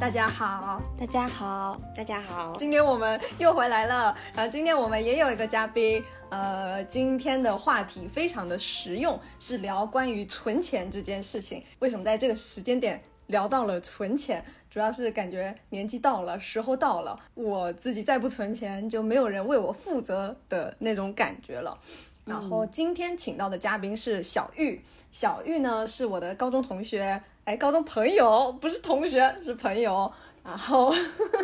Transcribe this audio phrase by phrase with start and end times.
[0.00, 4.14] 大家好，大家好，大家好，今天我们又回来了。
[4.34, 11.62] 然后今天我们也有一个嘉宾，呃，今天的话题非常的实用，是聊关于存钱这件事情。
[11.78, 14.44] 为什么在这个时间点聊到了存钱？
[14.68, 21.78] 主要是感觉年纪到了，时候到了，我自己再不存钱，就没有人为我负责的那种感觉了。
[22.24, 24.82] 然后今天请到的嘉宾是小玉，
[25.12, 27.22] 小玉呢是我的高中同学。
[27.44, 30.10] 哎，高中朋友不是同学，是朋友。
[30.42, 30.94] 然后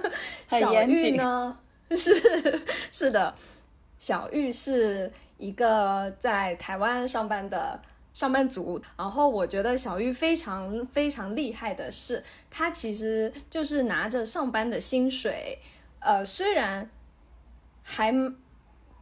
[0.48, 1.58] 小玉呢，
[1.96, 3.34] 是是的，
[3.98, 7.80] 小玉是一个在台湾上班的
[8.14, 8.80] 上班族。
[8.96, 15.58] 然后我觉得小玉非常非常厉害的是，她其实就是拿着上班的薪水，
[15.98, 16.88] 呃，虽然
[17.82, 18.12] 还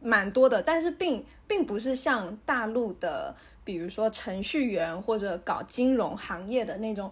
[0.01, 3.35] 蛮多的，但是并并不是像大陆的。
[3.65, 7.11] 比如说程序员或者搞金融行业的那种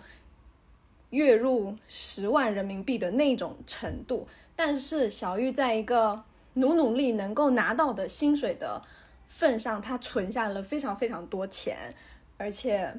[1.11, 6.23] 月入十万人民币的那种程度，但是小玉在一个
[6.55, 8.81] 努努力能够拿到的薪水的
[9.27, 11.93] 份上，他存下了非常非常多钱，
[12.37, 12.91] 而且，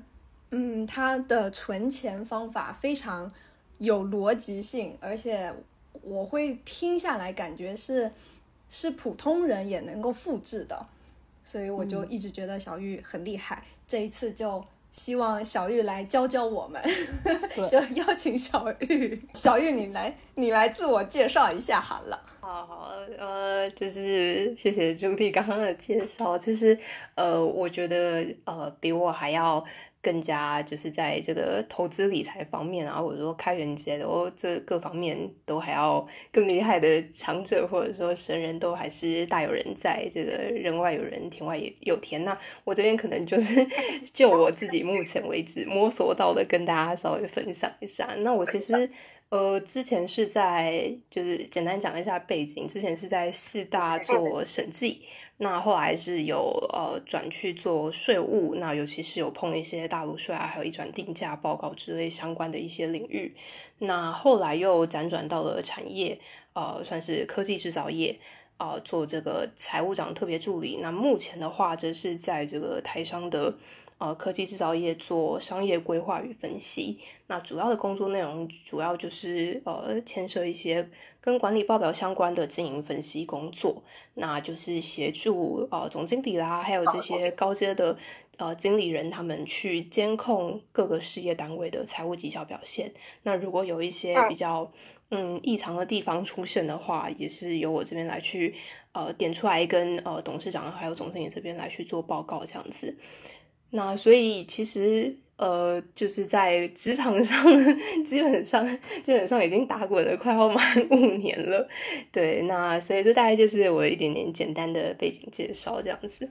[0.51, 3.29] 嗯，他的存钱方法非常
[3.79, 5.53] 有逻辑性，而且
[6.03, 8.13] 我会听下来感觉是
[8.71, 10.87] 是普通人也能够复制的。
[11.45, 16.83] 所以我就一直觉得小玉很厉害，这一次就希望小玉来教教我们，
[17.71, 19.23] 就邀请小玉。
[19.33, 22.23] 小玉，你来，你来自我介绍一下好了。
[22.41, 26.39] 好好，呃，就是谢谢朱棣刚刚的介绍。
[26.39, 26.79] 其实，
[27.15, 29.65] 呃，我觉得，呃，比我还要。
[30.09, 40.09] 更加就是在这个投资理财方面啊，或者说开源节流这各方面都还要更厉害的强者，或者说神人都还是大有人在。
[40.11, 42.25] 这个人外有人，天外有天。
[42.25, 43.55] 那我这边可能就是
[44.15, 48.09] 就我自己目前为止摸索到的，跟大家稍微分享一下。
[48.21, 48.91] 那我其实
[49.29, 55.03] 呃之前是在就是简单讲一下背景，之前是在四大做审计。
[55.41, 63.37] 那后来是有呃转去做税务，那尤其是有碰一些大陆税啊，还有一转定价报告之类相关的一些领域。
[63.79, 66.19] 那后来又辗转到了产业，
[66.55, 68.19] 呃，算是科技制造业
[68.57, 70.81] 啊，做这个财务长特别助理。
[70.83, 73.55] 那目前的话，则是在这个台商的
[73.99, 76.99] 呃科技制造业做商业规划与分析。
[77.29, 80.89] 那主要的工作内容，主要就是呃牵涉一些。
[81.21, 83.83] 跟管理报表相关的经营分析工作，
[84.15, 87.97] 那就是协助呃总经理啦，还有这些高阶的
[88.37, 92.93] 呃经理人，他们去监控各个事业单位的财务绩效表现。
[93.25, 94.71] 那如果有一些比较
[95.11, 98.55] 嗯异常的地方出现的话，也是由我这边来去
[98.93, 102.97] 呃点出来，跟呃董事长还有总经理这边来去做报告这样子。
[103.71, 105.17] 那所以其实。
[105.39, 107.45] 呃，就是在职场上，
[108.05, 108.67] 基本上
[109.05, 111.69] 基本上已经打滚了快要满五年了，
[112.11, 116.29] 对，那所以这大概就是我一点点简单的背景介绍这样子。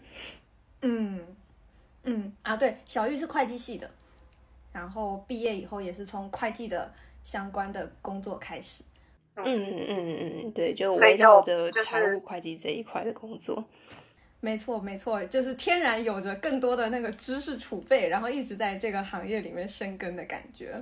[0.81, 1.21] 嗯
[2.03, 3.89] 嗯啊，对，小玉是会计系的，
[4.73, 6.93] 然后毕业以后也是从会计的
[7.23, 8.83] 相关的工作开始。
[9.37, 13.63] 嗯嗯嗯嗯，对，就围绕着财务会计这一块的工作。
[14.39, 20.79] 没错，没错，就是天然有着更多的那个知识储备，然后一直在这个行业里面生根的感觉。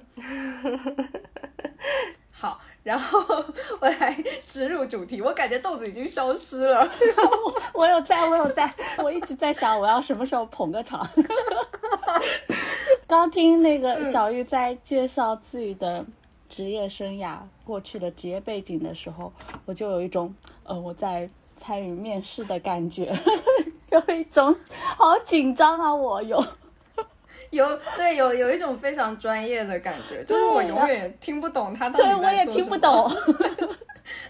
[2.29, 3.17] 好，然后
[3.79, 6.87] 我来植入主题，我感觉豆子已经消失了。
[7.73, 11.07] 我有在，我有在，我一直在想我要什么时候捧个场。
[13.07, 16.05] 刚听那个小玉在介绍自己的
[16.49, 19.31] 职业生涯、过去的职业背景的时候，
[19.63, 20.35] 我就有一种
[20.65, 21.29] 呃，我在。
[21.55, 23.13] 参与面试的感觉，
[23.91, 24.55] 有一种
[24.97, 25.93] 好紧张啊！
[25.93, 26.43] 我有，
[27.51, 33.09] 有对有有一种非常专业的感觉，就是我永远听不懂他到底对我也听不懂。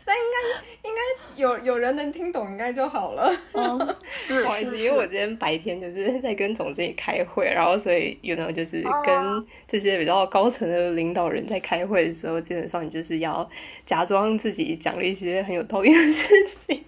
[0.07, 1.01] 那应该应该
[1.35, 3.29] 有有人能听懂，应该就好了。
[4.09, 13.47] 是，不好意思，因为我今天白天就是在跟总经理开会，然后所以有呢就是跟这些比较高层的领导人在开会的时候，基本上你就是要
[13.85, 16.83] 假装自己讲了一些很有道理的事情，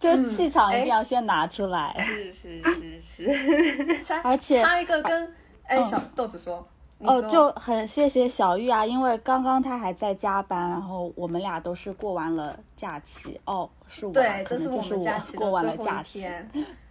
[0.00, 1.94] 就是气场一定要先拿出来。
[1.98, 5.32] 是是是是，而且插一个跟
[5.66, 6.66] 哎小豆子说。
[6.98, 13.38] 哦，就很谢谢小玉啊，因为刚刚她还在加班，然后我们俩都是过完了假期。
[13.44, 16.26] 哦，是我，对，这是我们假期过完了假期。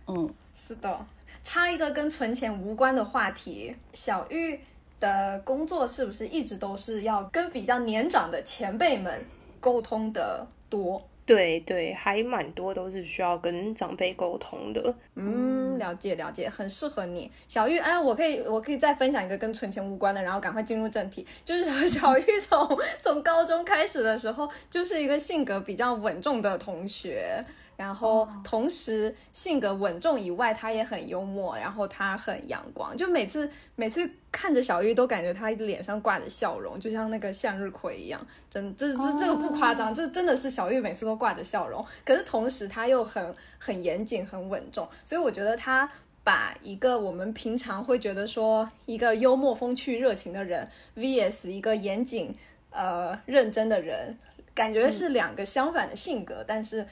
[0.05, 1.03] 嗯，是的。
[1.41, 4.59] 插一个跟存钱无关的话题，小玉
[4.99, 9.19] 的工作是不是一直都是要跟比较年长的前辈们
[9.59, 11.01] 沟通的多？
[11.25, 14.93] 对对，还蛮多都是需要跟长辈沟通的。
[15.15, 17.79] 嗯，了解了解，很适合你，小玉。
[17.79, 21.25] 哎，我可以我可以再分享一个跟存钱无关的，然后赶快进入正题。
[21.43, 27.43] 就是 小玉从从高中开始的时候，就是一个性格比较稳重的同学。
[27.77, 41.85] 然后同时性格稳重以外，他也很幽默，然后他很阳光，就每次每次看着小玉都感觉他脸上挂着笑容，就像那个向日葵一样，真这这这个不夸张，这真的是小玉每次都挂着笑容。
[42.05, 45.89] 可是同时他又很很严谨、很稳重，所以我觉得他
[46.23, 52.33] 把一个我们平常会觉得说一个幽默、风趣、热情的人，vs 一个严谨、
[52.69, 54.17] 呃认真的人，
[54.53, 56.87] 感觉是两个相反的性格，但是。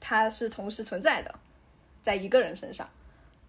[0.00, 1.32] 它是同时存在的，
[2.02, 2.88] 在一个人身上，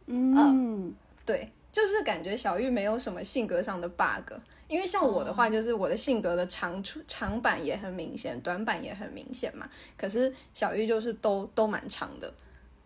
[0.06, 0.94] 嗯，
[1.26, 4.34] 对，就是感觉小玉没有什么性格上的 bug，
[4.68, 9.70] 因为像我的话，就是我的性格的长处长板也很明显，短板也很明显嘛。
[9.98, 12.34] 可是小玉就是都都蛮长的，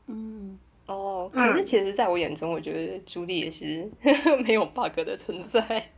[0.08, 3.90] 嗯，哦，可是其实在我眼中，我觉得朱棣也是
[4.46, 5.90] 没有 bug 的存在。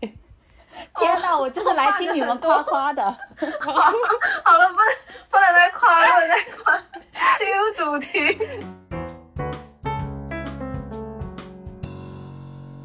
[0.97, 3.03] 天哪，我就是来听你们夸夸的。
[3.59, 3.91] 好了，
[4.43, 4.75] 不能
[5.29, 6.83] 不能再夸，不能再夸，
[7.37, 8.37] 进入主题。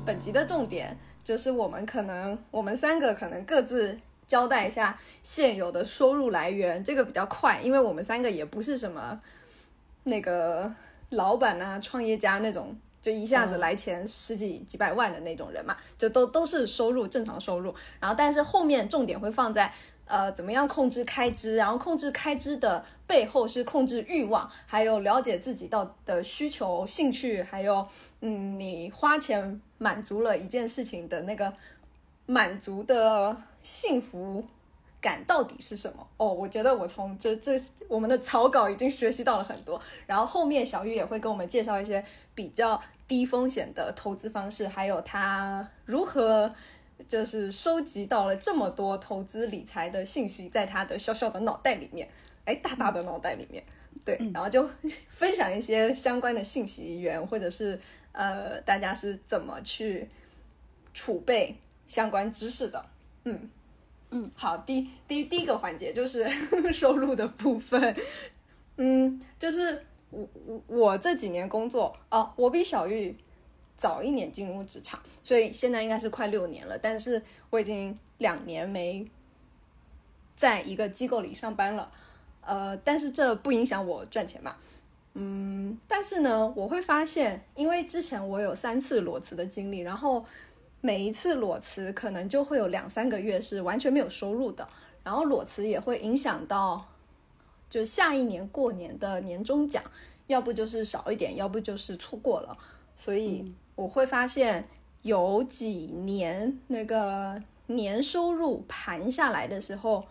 [0.04, 9.20] 本集的重点就是我们可能，我们三个可能各自交代一下现有的收入来源，这个比较快，因为我们三个也不是什么
[10.04, 10.72] 那个
[11.10, 12.76] 老板啊、创业家那种。
[13.02, 19.70] 就一下子来钱十几几百万的那种人嘛，就都都是收入正常收入，然后但是后面重点会放在
[20.06, 27.86] 呃怎么样控制开支，然后控制开支的背后是控制欲望，还有了解自己到的需求、兴趣，还有
[28.20, 31.52] 嗯你花钱满足了一件事情的那个
[32.26, 34.44] 满足的幸福。
[35.02, 36.08] 感到底是什么？
[36.16, 42.02] 哦，我觉得我从这这我们的草稿已经学习到了很多，然后后面小雨也会跟我们介绍一些
[42.36, 46.54] 比较低风险的投资方式，还有他如何
[47.08, 52.08] 就是收集到了这么多投资理财的信息，在他的小小的脑袋里面，
[52.44, 53.62] 哎，大大的脑袋里面，
[54.04, 54.70] 对，然后就
[55.10, 57.78] 分享一些相关的信息源，或者是
[58.12, 60.08] 呃，大家是怎么去
[60.94, 61.56] 储备
[61.88, 62.86] 相关知识的，
[63.24, 63.50] 嗯。
[64.14, 66.28] 嗯，好，第第第一个环节就是
[66.70, 67.96] 收入的部分。
[68.76, 73.16] 嗯，就是我我我这几年工作哦，我比小玉
[73.74, 76.76] 早一年进入职场，所以现在应该是快六年了。
[76.76, 79.06] 但是我已经两年没
[80.36, 81.90] 在一个机构里上班了。
[82.42, 84.56] 呃，但是这不影响我赚钱嘛。
[85.14, 90.22] 嗯，但是呢，我会发现，因为之前我有三次裸辞的经历，然后。
[90.84, 94.68] 每一次裸辞可能就会有两三个月是完全没有收入的，
[95.04, 96.88] 然后裸辞也会影响到，
[97.70, 99.82] 就下一年过年的年终奖，
[100.26, 102.58] 要不就是少一点，要不就是错过了。
[102.96, 104.68] 所以我会发现
[105.02, 110.04] 有几年那个年收入盘下来的时候，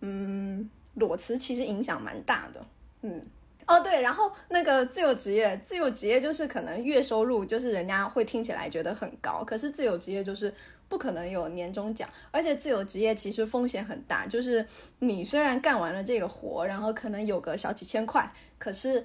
[0.00, 2.66] 嗯，裸辞其实影响蛮大的，
[3.02, 3.22] 嗯。
[3.66, 10.54] 哦，对，然后那个自由职业，自由职业就是可能月收入就是人家会听起来觉得很高，可是自由职业就是
[10.88, 14.64] 不可能有年终奖，而且自由职业其实风险很大，就是
[15.00, 19.04] 你虽然干完了这个活，然后可能有个小几千块，可是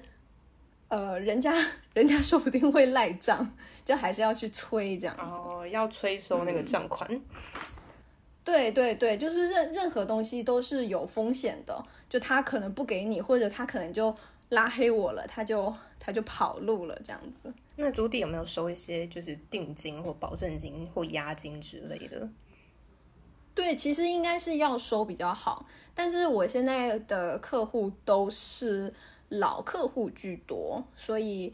[0.86, 1.52] 呃，人家
[1.92, 3.52] 人家说不定会赖账，
[3.84, 5.36] 就还是要去催这样子。
[5.36, 7.20] 哦，要催收那个账款。
[8.44, 14.16] 对对对，就是任任何东西都是有风险的，就他可能不给你，或者他可能就。
[14.52, 17.50] 拉黑我了，他就他就跑路了，这样子。
[17.76, 22.28] 那朱迪有没有收一些就是定金或保证金或押金之类的？
[23.54, 28.92] 对，其实应该是要收比较好，但是我现在的客户都是
[29.30, 31.50] 老客户居多，所以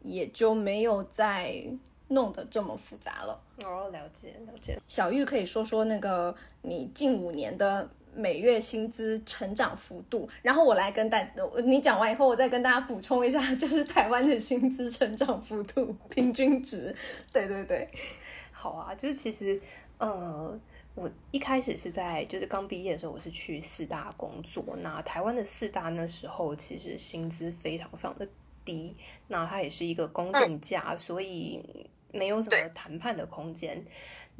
[0.00, 1.62] 也就没有再
[2.08, 3.38] 弄得这么复杂了。
[3.62, 4.78] 哦，了解了解。
[4.88, 7.90] 小玉可以说说那个你近五年的。
[8.14, 11.26] 每月薪资成长幅度，然后我来跟大
[11.64, 16.94] 你讲完以后，我再跟大家补充一下， 就是台湾的薪资成长幅度 平均值。
[17.32, 17.88] 对对对，
[18.52, 19.60] 好啊，就是其实，
[19.98, 20.58] 呃，
[20.94, 24.62] 我一开始是在就是刚毕业的时候，我是去四大工作。
[24.82, 28.28] 那台湾的四大那时候其实薪资非常非常的
[28.64, 28.94] 低，
[29.28, 33.82] 那它也是一个公定价，所以没有什么谈判的空间。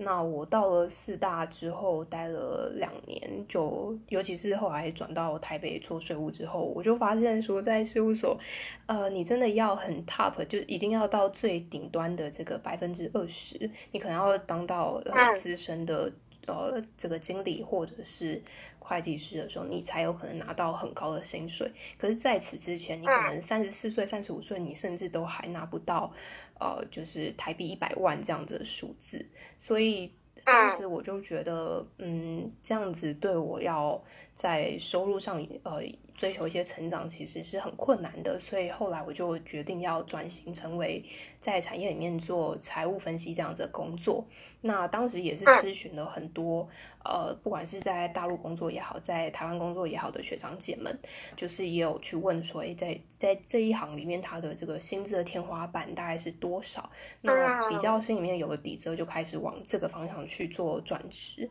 [0.04, 8.38] 那我到了四大之后待了两年，就尤其是后来转到台北做税务之后，我就发现说，在事务所，
[8.86, 15.02] 呃，你真的要很 top，就一定要到最顶端的这个百分之二十，你可能要当到
[15.36, 16.12] 资深的
[16.46, 18.42] 呃这个经理或者是
[18.78, 21.70] 会计师的时候，你才有可能拿到很高的薪水。
[21.96, 26.12] 可是在此之前，你可能三十四岁、三十五岁，你甚至都还拿不到
[26.58, 29.24] 呃就是台币一百万这样子的数字。
[29.58, 30.12] 所以
[30.44, 34.02] 当时我就觉得，嗯，这样子对我要
[34.34, 35.82] 在收入上呃。
[36.14, 41.04] 追求一些成长其实是很困难的，所以后来我就决定要转型成为
[41.40, 44.24] 在产业里面做财务分析这样子的工作。
[44.60, 46.68] 那当时也是咨询了很多
[47.04, 50.98] 呃，不管是在大陆工作也好，在台湾工作也好的学长姐们，
[51.36, 56.90] 就是也有去问说，在在这一行里面，他的这个薪资的天花板大概是多少？
[57.22, 61.50] 那比较心里面有个底之后，就开始往这个方向去做转职。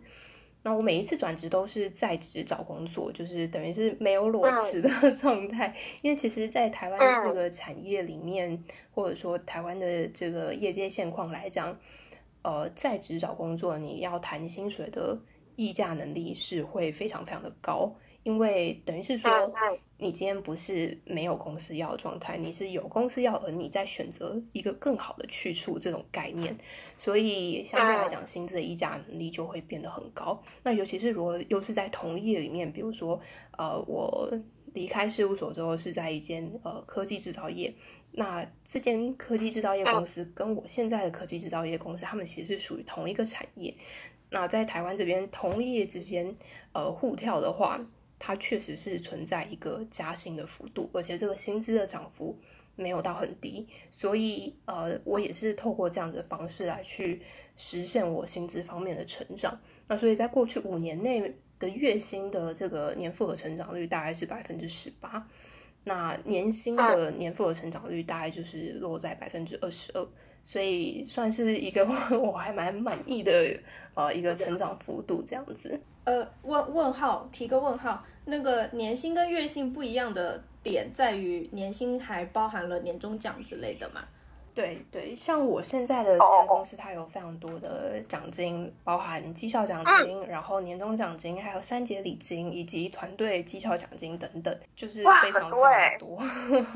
[0.64, 5.76] 那我每一次转职都是在职找工作，就是等于是没有裸辞的 状态。
[6.04, 11.76] 因为其实，在台湾这个产业里面，或者说台湾的这个业界现况来讲，
[12.44, 15.18] 呃，在职找工作，你要谈薪水的
[15.56, 17.94] 议价能力是会非常非常的高。
[18.24, 19.32] 因为等于是说，
[19.98, 26.56] 你今天不是没有公司要的状态，你是有公司要，而你在选择一个更好的去处这种概念，
[26.96, 30.40] 所以相对来讲，薪资的议价能力就会变得很高。
[30.62, 33.20] 那尤其是如果又是在同业里面，比如说，
[33.58, 34.32] 呃，我
[34.74, 37.74] 离开事务所之后是在一间呃科技制造业，
[38.14, 43.74] 那这间科技制造业公司跟我现在的科技制造业公司，他们其实是属于同一个产业。
[44.32, 46.36] 那在台湾这边同业之间，
[46.74, 47.80] 呃，互跳的话。
[48.24, 52.38] 它确实是存在一个加薪的幅度，而且这个薪资的涨幅
[52.76, 57.20] 没有到很低，所以呃，我也是透过这样子的方式来去
[57.56, 59.60] 实现我薪资方面的成长。
[59.88, 65.28] 那所以在过去五年内的月薪的这个年复合成长率大概是百分之十八，
[65.84, 70.08] 那年薪的年复合成长率大概就是落在百分之二十二，
[70.46, 71.84] 所以算是一个
[72.18, 73.60] 我还蛮满意的
[73.96, 75.80] 呃一个成长幅度这样子。
[76.04, 78.04] 呃，问问号，提个问号。
[78.26, 84.04] 那个年薪跟月薪不一样的点在于，年薪还包含了年终奖之类的嘛？
[84.54, 86.18] 对对，像我现在的
[86.48, 96.22] 公司，它有非常多的奖金，包含绩效奖金，然后年终奖金，还有三节礼金，以及团队绩效奖金等等，就是非常非常多。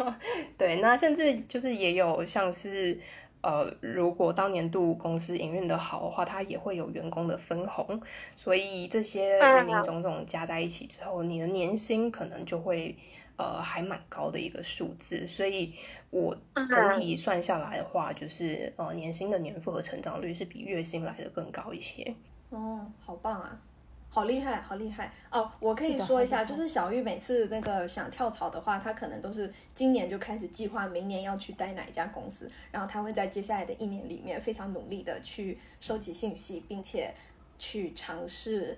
[0.58, 3.00] 对，那甚至就是也有像是。
[3.42, 8.02] 呃，如果当年度公司营运的好的话，它也会有员工的分红，
[8.36, 12.96] 所以这些零零总总加在一起之后，你的年薪可能就会
[13.38, 15.26] 呃还蛮高的一个数字。
[15.28, 15.74] 所以
[16.10, 16.36] 我
[16.72, 22.16] 整体算下来的话，就是呃年薪的年复合成长率是比月薪来的更高一些。
[22.50, 23.60] 哦，好棒啊！
[24.08, 25.52] 好厉害，好厉害哦！
[25.60, 37.14] 我可以说一下，就是小玉每次那个想跳槽的话，她可能都是今年就开始计划明年要去待哪一家公司，然后她会在接下来的一年里面非常努力的去收集信息，并且
[37.60, 38.78] 去尝试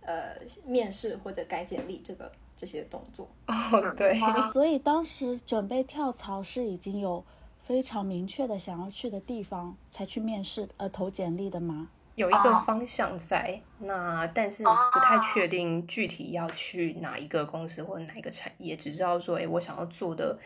[0.00, 3.28] 呃面试或者改简历这个这些动作。
[3.46, 4.18] 哦，对。
[4.52, 7.24] 所以当时准备跳槽是已经有
[7.62, 11.88] 非常明确的想要去的地方才去面试呃投简历的吗？
[12.14, 20.38] 有一个方向在那，但是不太确定具体要去哪一个公司或者哪一个产业，只知道说，哎，我想要做的，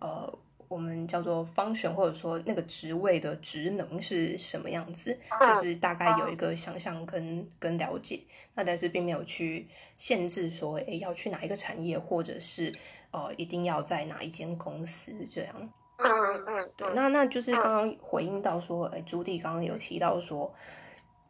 [0.00, 8.20] 呃，我们叫做方选，或者说那个职位的职能是什么样子，就是大概有一个想象跟跟了解。
[8.54, 9.66] 那但是并没有去
[9.96, 12.72] 限制说，哎，要去哪一个产业，或者是
[13.10, 15.54] 呃，一定要在哪一间公司这样。
[15.98, 16.10] 嗯
[16.46, 20.54] 嗯，对，那那就是刚刚回应到说，哎，朱棣刚刚有提到说。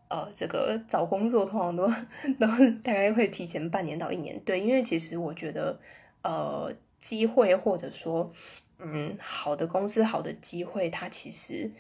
[0.06, 1.88] 呃，这个找工作通常都
[2.38, 2.46] 都
[2.84, 5.76] 大概会提前半年到一年，对，因为其实我觉得，
[6.22, 8.30] 呃，机会或者说，
[8.78, 11.70] 嗯，好的公司、好的机会，它其实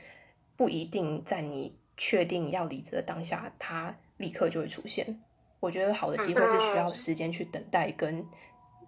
[0.56, 5.20] 不一定在你确定要离职的当下，它立刻就会出现。
[5.60, 8.26] 我觉得好的机会是需要时间去等待跟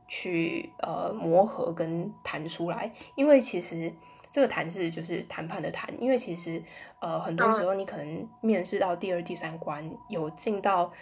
[0.07, 3.93] 去呃磨合跟谈出来，因为其实。
[4.29, 6.63] 这个谈是就是谈判的谈，因为其实
[7.01, 10.93] 呃很多时候你可能面试到第二、第三关，有进到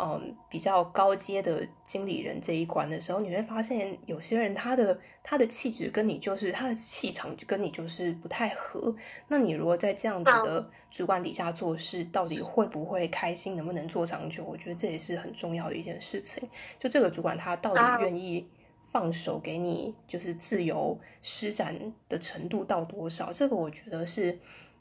[0.00, 8.94] 嗯比较高阶的经理人这一关的时候，你会发现有些人他的他的气质跟你就是他的气场跟你就是不太合。
[9.28, 14.44] 那你如果在这样子的主管底下做事，到底会不会开心，能不能做长久？
[14.44, 16.48] 我觉得这也是很重要的一件事情。
[16.78, 18.48] 就这个主管他到底愿意。
[18.92, 23.32] 放手给你，就是自由施展的程度到多少？
[23.32, 24.36] 这个我觉得是，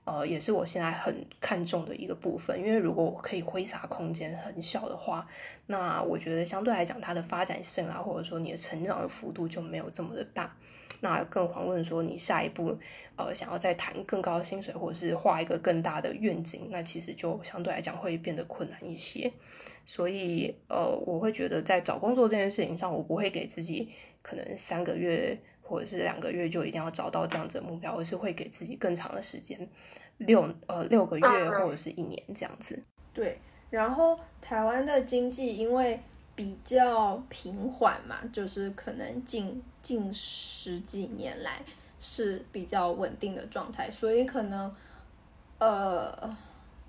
[0.09, 2.57] 呃，也是我现在很看重的一个部分。
[2.57, 5.27] 因为如果我可以挥洒空间很小的话，
[5.67, 10.55] 那我觉得相对来讲，它的发展性啊，或者说你的成长的幅度就没有这么的大。
[11.01, 12.75] 那更遑论说你下一步
[13.15, 19.31] 呃想要再谈更高的薪水，或者是画一个更大的愿景，那其实就相对来讲会变得困难一些。
[19.85, 23.89] 所以呃，我会觉得在找工作这件事情上，我不会给自己
[24.23, 25.37] 可能三个月
[25.69, 29.69] 或者是两个月就一定要找到这样子的目标，而是会给自己更长的时间，
[30.17, 32.81] 六呃六个月或者是一年这样子。
[33.13, 35.99] 对，然后台湾的经济因为
[36.35, 41.61] 比较平缓嘛，就是可能近近十几年来
[41.99, 44.75] 是比较稳定的状态，所以可能
[45.59, 46.35] 呃。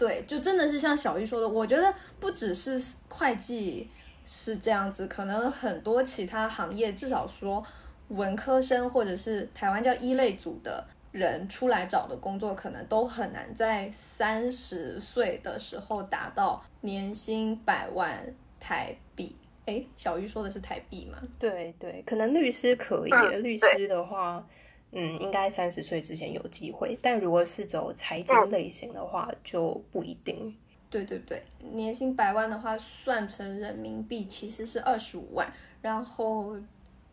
[0.00, 3.86] 对，就真的是像小玉说的，我觉得不只是会计
[4.24, 7.62] 是这样子，可能很多其他行业，至少说
[8.10, 19.34] 文科生或者是台湾叫一类组的人出来找的工作，可能都很难在三十岁的时候达到年薪百万台币。
[19.66, 21.18] 哎，小玉说的是台币吗？
[21.38, 24.46] 对对，可能律师可以，律师的话。
[24.92, 30.52] 嗯，应该三十岁之前有机会，但如果是走财经类型的话，就不一定。
[30.90, 35.48] 对对对，年薪百万的话，算成人民币其实是二十五万。
[35.80, 36.56] 然后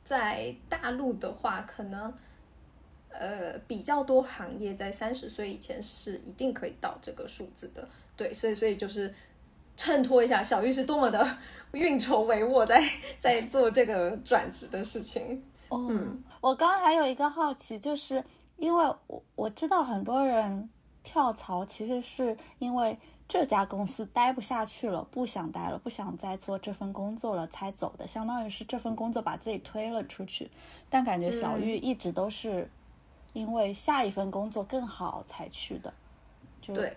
[0.07, 2.13] 在大陆的话，可能
[3.09, 7.85] 呃比较多行业在三十岁以前是一定可以到这个数字的。
[8.15, 9.13] 对，所以所以就是
[9.75, 11.37] 衬托一下小玉是多么的
[11.73, 12.81] 运筹帷幄，在
[13.19, 15.43] 在做这个转职的事情。
[15.69, 18.23] 嗯，我刚刚还有一个好奇，就是
[18.55, 20.69] 因为我我知道很多人
[21.03, 30.49] 跳槽其实是因为这家公司待不下去了，不想待了，不想再做这份工作了才走的，相当于是这份工作把自己推了出去。
[30.89, 32.69] 但感觉小玉一直都是
[33.33, 35.93] 因为下一份工作更好才去的，
[36.61, 36.95] 就对。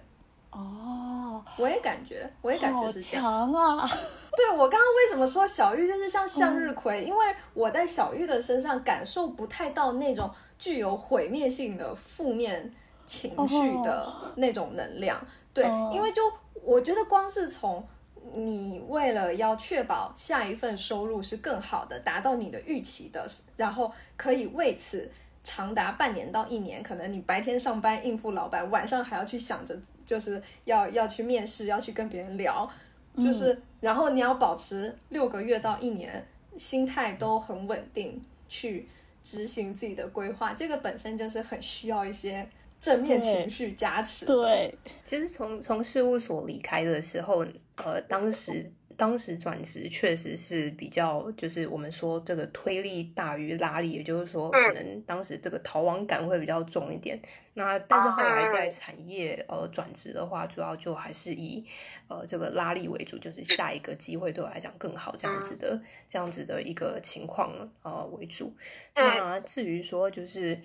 [0.52, 3.88] 哦，我也感觉，我也感觉是强啊！
[4.36, 7.04] 对我刚刚为什么说小玉就是像向日葵？
[7.04, 12.74] 因为我在小玉的身上感受不太到那种具有毁灭性的负面
[13.06, 15.24] 情绪的那种能量。
[15.52, 16.22] 对，因为就
[16.62, 17.86] 我觉得光是从
[18.34, 23.26] 你为了要确保下一份收入是更好的，达到你的预期的，
[23.56, 25.10] 然后可以为此
[25.42, 29.78] 长达半年到一年，可能你白天上班应付老板，晚上还要去想着。
[30.06, 32.68] 就是要要去面试，要去跟别人聊，
[33.16, 36.26] 就是然后你要保持六个月到一年，
[36.56, 38.88] 心态都很稳定，去
[39.22, 40.52] 执行自己的规划。
[40.52, 42.44] 这个本身就是很需要一些
[42.80, 44.24] 正面情绪加持。
[44.26, 48.72] 对，其实从从事务所离开的时候，呃，当时。
[48.96, 57.18] 当时转职确实是比较，就是我们说这个推力大于拉力，也就是说，可能当时这个逃亡感会比较重一点。
[57.54, 61.64] 那但是后来在产业呃转职的话，主要就还是以
[62.08, 67.50] 呃这个拉力为主，就是下一个机会对我来讲更好这样子的这样子的一个情况
[67.82, 68.52] 呃为主。
[68.94, 70.60] 那至于说就是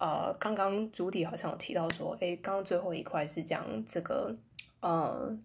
[0.00, 4.34] 呃刚刚主体好像有提到说，哎，刚刚最后一块是讲这个
[4.80, 5.38] 呃。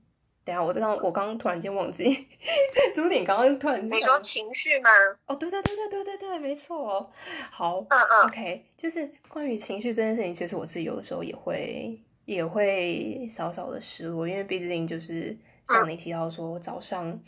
[0.46, 2.06] 等下，我刚我刚刚突然间忘记，
[2.94, 4.92] 主体刚刚突然你说情绪吗？
[5.26, 7.12] 哦，对对对对对对对，没错。
[7.50, 17.20] 好，嗯嗯，OK，就是关于情绪这件事情，其实我自己有的时候也会也会少少的失落，因为毕竟就是像你提到说，早上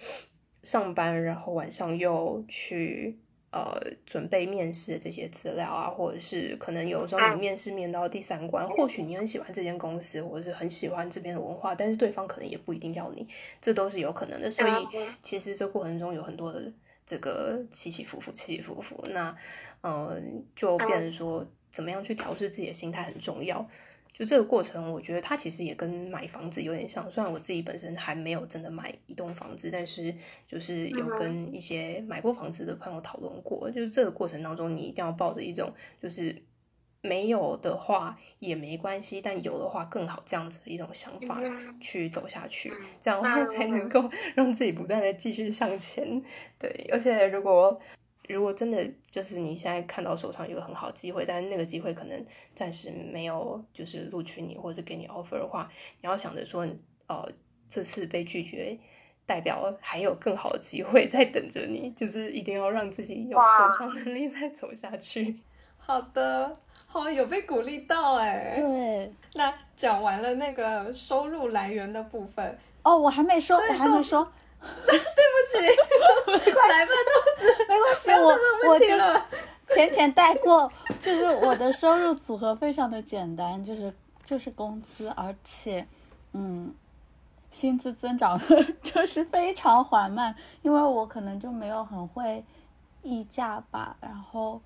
[0.61, 3.17] 上班，然后晚上又去。
[3.49, 13.25] 呃，准备面试的这些资料啊，或者是可能有时候你面试面到第三关，或许你很喜欢这间公司，或者是很喜欢这边的文化，但是对方可能也不一定要你，
[13.61, 14.51] 这都是有可能的。
[14.51, 14.87] 所以
[15.23, 16.71] 其实这过程中有很多的
[17.05, 19.01] 这个起起伏伏，起起伏伏。
[19.11, 19.33] 那
[19.79, 20.21] 呃，
[20.53, 23.65] 就变成说，怎么样去调试自己的心态很重要。
[24.17, 27.07] 就这个过程，我觉得它其实也跟买房子有点像。
[27.11, 30.11] 虽然我自己本身还没有真的买一栋房子，但是
[30.47, 33.69] 就是有跟一些买过房子的朋友讨论过。
[33.69, 36.35] 就是这个过程当中，你一定要抱着一种，就是
[37.01, 41.39] 没有的话也没关系，但有的话更好这样子的一种想法
[41.79, 46.23] 去走下去，这样的话才能够让自己不断的继续向前。
[46.57, 47.79] 对，而且如果。
[48.27, 55.69] 如果真的就是你现在看到手上有个很好机会，但是那个机会可能暂时没有就是录取你或者给你 offer 的话，
[56.01, 56.67] 你要想着说，
[57.07, 57.27] 呃，
[57.69, 58.77] 这次被拒绝
[59.25, 65.39] 代表还有更好的机会在等着你，就是一定要让自己有走上能力再走下去。
[65.79, 66.51] 好的，
[66.87, 68.51] 好有被鼓励到哎。
[68.53, 74.29] 对，那讲完了那个收入来源的部分哦，我还没说，我还没说。
[74.59, 75.59] 对不起，
[76.31, 79.21] 来吧，豆子，没关系，我我就是
[79.67, 83.93] 浅浅带过，就是我的收入组合非常的简单，就是
[84.23, 85.87] 就是工资，而且
[86.33, 86.73] 嗯，
[87.51, 88.39] 薪资增长
[88.81, 92.43] 就是非常缓慢，因为我可能就没有很会
[93.03, 94.61] 议价吧，然后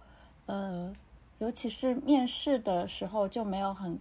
[0.46, 0.92] 呃，
[1.40, 4.00] 尤其是面试的时候就没有很，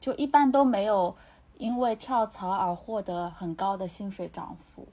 [0.00, 1.14] 就一般都没有
[1.58, 4.86] 因为跳槽而获得很高的薪水涨幅。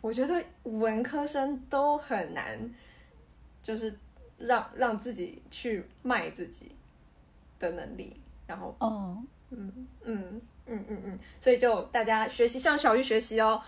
[0.00, 2.58] 我觉得文科生都很难，
[3.62, 3.96] 就是
[4.38, 6.72] 让让自己去卖自己
[7.58, 9.72] 的能力，然后，嗯嗯
[10.06, 13.62] 嗯嗯嗯嗯，所以就大家学习向小玉学习哦。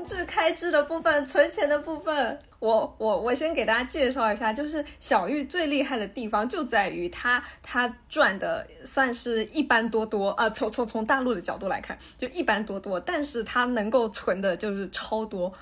[0.00, 15.52] 控制开支的部分，存钱的部分，我我我先给大家介绍一下，就是小玉最厉害的地方就在于她她赚的算是一般多多啊，从从从大陆的角度来看就一般多多，但是她能够存的就是超多，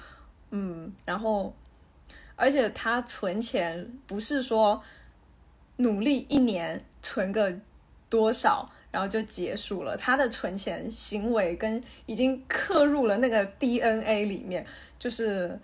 [0.53, 1.53] 嗯，然后
[2.37, 4.81] 而且她存钱不是说
[5.79, 7.53] 努力一年存个
[8.09, 8.71] 多少。
[8.99, 9.97] 然后就结束了。
[9.97, 14.67] 他的存钱行为跟已经刻入了那个 DNA 里面，
[14.99, 15.57] 就是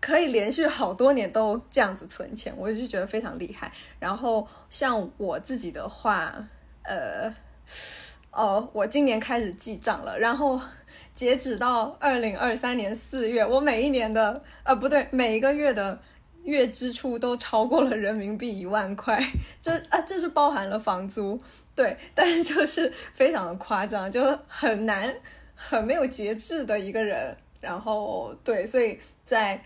[0.00, 3.70] 可以连续好多年都这样子存钱，我就觉得非常厉害。
[3.98, 6.34] 然后像我自己的话，
[6.84, 7.30] 呃，
[8.30, 10.58] 哦，我今年开始记账了，然后
[11.14, 16.00] 截止到二零二三年四月，我每一年的呃不对，每一个月的
[16.44, 19.22] 月支出都超过了人民币一万块，
[19.60, 21.38] 这啊这是包含了房租。
[21.78, 25.14] 对，但是就是非常的夸张，就很难、
[25.54, 27.36] 很没有节制的一个人。
[27.60, 29.62] 然后，对，所以在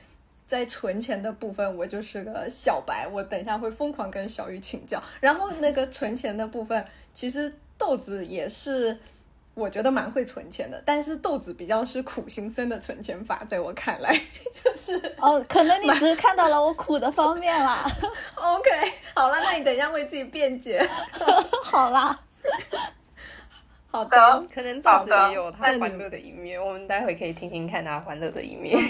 [0.46, 3.08] 在存钱的部分，我就是个小白。
[3.10, 5.02] 我等一下会疯狂跟小鱼请教。
[5.20, 8.98] 然后那个存钱的部分，其实豆子也是。
[9.54, 14.10] 我觉得蛮会存钱的，但是豆子比较是苦行僧的存钱法，在我看来
[14.64, 17.84] 就是哦，可能你只是看到了我苦的方面啦。
[18.34, 18.70] OK，
[19.14, 20.80] 好了，那你等一下为自己辩解。
[21.62, 22.18] 好啦，
[23.90, 28.80] 好的，可能豆子也有他欢乐的一面，我们待会可以听听看他欢乐的一面。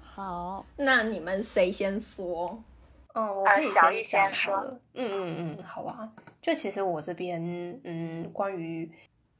[0.00, 2.62] 好，那你们谁先说？
[3.12, 4.56] 哦，我可以小玉先说。
[4.94, 6.08] 嗯嗯嗯，好啊。
[6.40, 7.42] 就其实我这边，
[7.82, 8.88] 嗯，关于。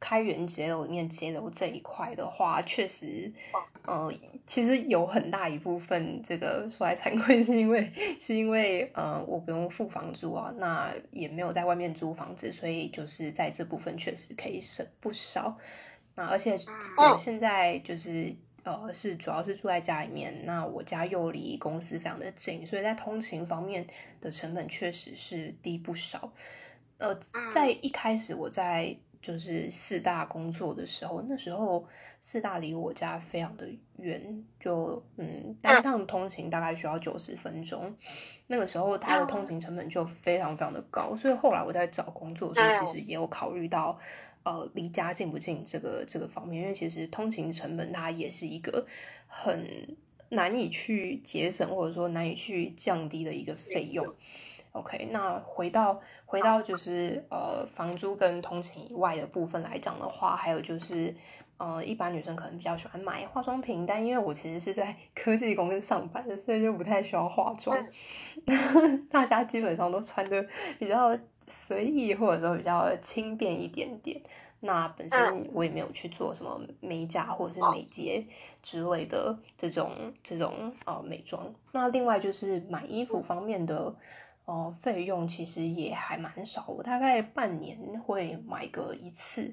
[0.04, 3.32] 开源节流里面节流这一块的话，确实，
[3.86, 4.12] 呃，
[4.46, 7.90] 其实有很大一部分，这个说来惭愧， 是因为
[8.20, 15.56] 是因为呃，我不用付房租啊，那也没有在外面租房子，所以就是在这部分确实可以省不少。
[16.16, 16.54] 那而且
[16.98, 18.30] 我现在就是
[18.62, 23.86] 呃，是主要是住在家里面，那我家又离公司非常的近，所以在通勤方面
[24.20, 26.30] 的成本确实是低不少。
[26.98, 27.18] 呃，
[27.50, 28.94] 在一开始我在。
[29.24, 31.88] 就是四大工作的时候，那时候
[32.20, 37.96] 四大离我家非常的远，就嗯单趟通勤大概需要九十分钟，
[38.48, 43.98] 那个时候它的通勤成本就非常非常的高，所以后来我在找工作的时候，其实也有考虑到
[44.42, 48.86] 呃离家近不近这个这个方面，因为其实通勤成本它也是一个
[49.26, 49.96] 很
[50.28, 54.06] 难以去节省或者说难以去降低的一个费用。
[54.74, 61.14] OK，那回到回到就是呃房租跟通勤以外的部分来讲的话，还有就是
[61.58, 67.78] 呃一般女生可能比较喜欢买化妆品，但因为我其实是在 科技公司上班的，所以就不太需要化妆。
[69.08, 70.44] 大家基本上都穿的
[70.76, 74.20] 比较随意，或者说比较轻便一点点。
[74.58, 78.26] 那本身我也没有去做什么美甲或者是美睫
[78.60, 79.92] 之类的这种
[80.24, 81.54] 这种呃美妆。
[81.70, 83.94] 那另外就是买衣服方面的。
[84.44, 89.52] 哦，费用其实也还蛮少，我大概半年会买个一次，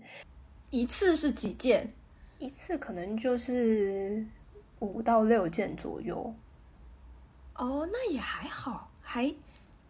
[0.70, 1.92] 一次是几件？
[2.40, 4.26] 一次可能就是
[4.80, 6.34] 五到六件左右。
[7.56, 9.34] 哦，那也还好，还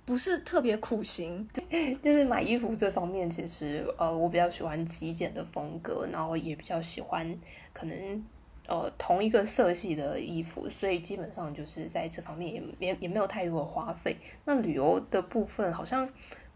[0.05, 1.47] 不是特别苦行。
[2.03, 7.39] 就是买衣服这方面，其实呃，我比较喜欢极简的风格，然后也比较喜欢
[7.73, 8.23] 可能。
[8.71, 14.15] 呃，同一个色系的衣服，所以基本上就是在这方面也也也没有太多的花费。
[14.45, 16.07] 那旅游的部分，好像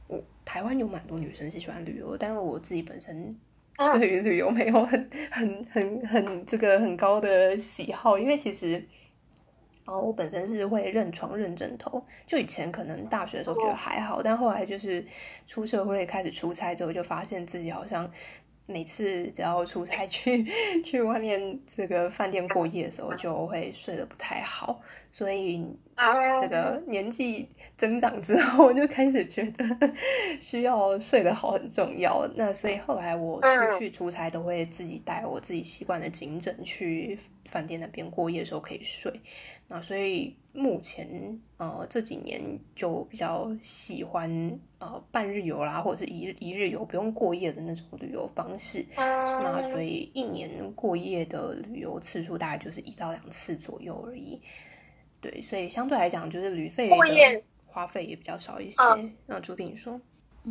[0.08, 3.38] 我台湾有蛮多女生是喜欢旅游，但是我自己本身
[4.00, 8.82] 对于旅游没有很很很很这个很高的喜好，因为其实，
[9.84, 15.06] 哦，我本身是会认床认枕头，就以前可能大学的时候觉得还好，但后来就是
[15.48, 18.10] 出社会开始出差之后，就发现自己好像。
[18.68, 20.46] 每次只要出差去
[20.84, 25.66] 去外面这个饭店过夜的时候，就会睡得不太好，所以
[26.42, 27.48] 这个年纪
[27.78, 29.94] 增长之后，就开始觉得
[30.40, 32.28] 需要睡得好很重要。
[32.36, 37.20] 那所以后来我出去出差都会自己带我自己习惯的颈枕去
[37.56, 39.22] 饭店那边过夜的时候可以睡。
[39.70, 48.86] 那所以目前呃这几年就比较喜欢呃半日游啦，或者是一日一日游不用过夜的那种旅游方式。
[48.98, 54.42] 那所以一年过夜的旅游次数大概就是一到两次左右而已。
[55.22, 56.96] 对，所以相对来讲就是旅费的
[57.66, 58.76] 花费也比较少一些。
[59.26, 60.00] 那朱婷你说，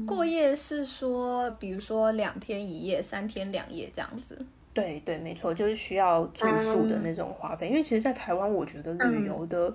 [0.06, 4.44] 过夜是说比如说两天一夜、三天两夜这样子？
[4.74, 7.68] 对对，没错，就是需要住宿的那种花费。
[7.68, 9.74] 因为其实，在台湾，我觉得旅游的，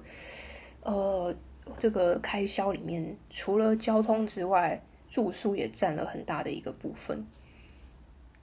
[0.84, 1.34] 呃，
[1.78, 7.26] 这个开销里面，除了交通之外，住宿也占了很大的一个部分。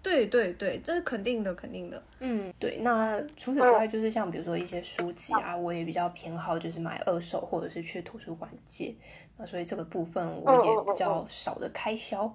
[0.02, 2.02] 对对对，这是肯定的，肯定的。
[2.20, 2.78] 嗯，对。
[2.78, 8.94] 那除此之外，就是像比如说一些书籍啊，我也比较偏好就是买二手，或者是去图书馆借。
[9.36, 12.32] 那所以这个部分我也比较少的开销。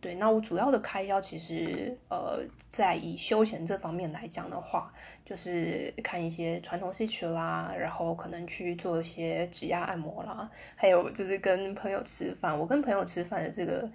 [0.00, 4.92] 对，那我主要的开销其实，呃，在以休闲这方面来讲的话，
[5.24, 12.56] 就是看一些传统戏曲啦，然后可能去做一些指压按摩啦，还有就是跟朋友吃饭。
[12.56, 13.90] 我跟朋友吃饭的这个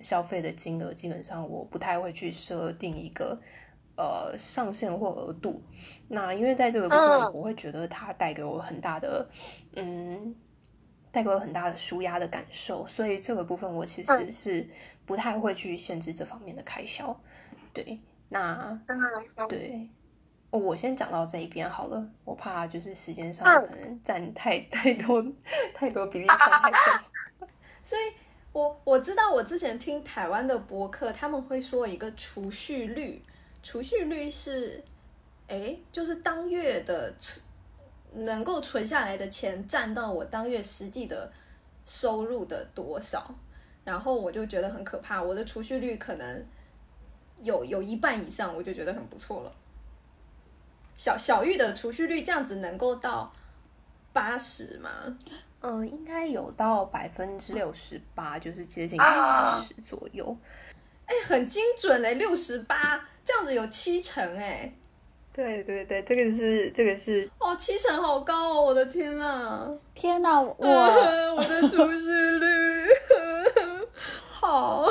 [0.00, 3.40] 消费的金额，基本上我不太会去设定一个
[3.96, 5.62] 呃上限或额度。
[6.08, 9.26] 那因为在这个部分，我会觉得它带给我很大的，
[9.76, 10.34] 嗯，
[11.12, 14.66] 带给我很大的舒压的感受，所以这个部分我其实是。
[15.08, 17.18] 不太会去限制这方面的开销，
[17.72, 18.78] 对，那
[19.48, 19.88] 对，
[20.50, 25.24] 我先讲到这一边好了，我怕就是时间上可能占太太多
[25.72, 27.48] 太多比例太重，
[27.82, 28.02] 所以
[28.52, 33.22] 我我知道我之前听台湾的博客，他们会说一个储蓄率，
[33.62, 34.84] 储蓄率是，
[35.46, 37.40] 哎，就是当月的存
[38.14, 41.30] 能够存下来的钱占到我当月实际的
[41.86, 43.34] 收入的多少。
[43.84, 46.44] 然后我就觉得很可怕，我的储蓄率可能
[47.42, 49.52] 有有一半以上，我就觉得很不错了。
[50.94, 53.32] 小小玉的储蓄率这样子能够到
[54.12, 54.90] 八十吗？
[55.60, 60.36] 嗯，应该有到百分之六十八，就是接近七十左右。
[61.06, 64.70] 哎，很精准哎，六十八，这样子有七成哎。
[65.38, 72.88] 对对对，这个是这个是哦，七成好高哦，我的天啊，天哪，我 我的储蓄率。
[74.28, 74.84] 好，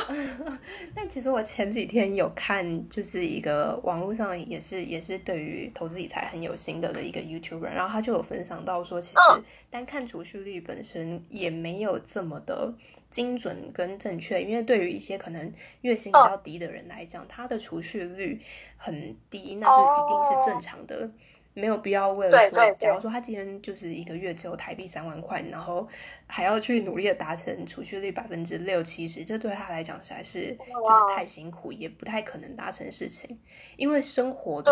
[0.95, 12.73] 但其实我前几天有看，就是一个网络上也是也是对于投资理财很有心得的一个 YouTuber，然后他就有分享到说，其实单看储蓄率本身也没有这么的
[13.09, 18.41] 精准跟正确，因为对于一些可能月薪比较低的人来讲，他的储蓄率
[18.75, 21.09] 很低，那是一定是正常的。
[21.53, 25.87] 没有必要为了说，假如说他今天就是一个月只有台币三万块，然后
[26.27, 33.39] 还要去努力的达成储蓄率百分之六七十，这对他来讲实在是就是太辛苦，也不太可能达成事情。
[33.75, 34.71] 因为生活的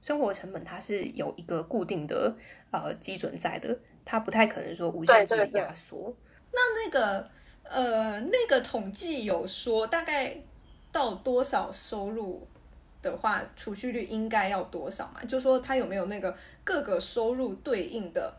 [0.00, 2.34] 生活成本它是有一个固定的
[2.70, 6.16] 呃基准在的，它不太可能说无限制的压缩。
[6.50, 7.28] 那那个
[7.64, 10.36] 呃那个统计有说大概
[10.92, 12.46] 到多少收入？
[13.02, 15.22] 的话，储蓄率应该要多少嘛？
[15.26, 18.34] 就说他有没有那个各个收入对应的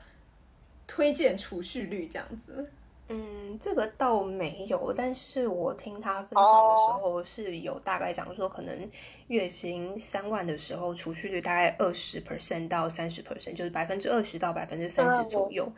[0.87, 2.67] 推荐储蓄率这样子？
[3.07, 8.89] 嗯，这个倒没有，但是我听他分享的时候是有大概讲说，可能
[9.27, 15.71] 月薪三万的时候，储蓄率大概二十 percent 到三十 percent，就是百分之二十到百分之三十左右。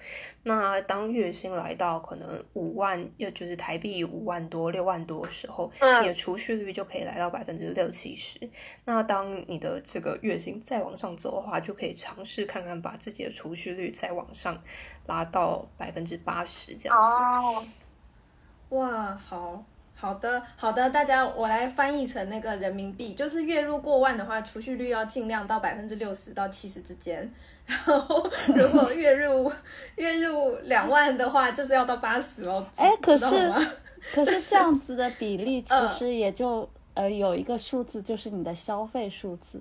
[0.43, 8.49] 那当月薪来到可能五万，又就是台币五万多、六万多的时候，你的储蓄率就可以来到百分之六七十。
[8.86, 14.62] 那当你的这个月薪再往上走的话，就可以尝试看看把自己的储蓄率再往上。
[15.07, 16.97] 拉到百分之八十这样
[17.62, 19.63] 子，哇，好
[19.99, 27.27] 好的好的，大家我来翻译成那个人民币，就是月入过万的话，储蓄率要尽量到百分之六十到七十之间，
[27.65, 29.51] 然后如果月入
[29.97, 32.63] 月入两万的话，就是要到八十哦。
[32.75, 33.25] 哎，可是
[34.13, 39.60] 可是这样子的比例其实也就呃有一个数字，就是你的消费数字。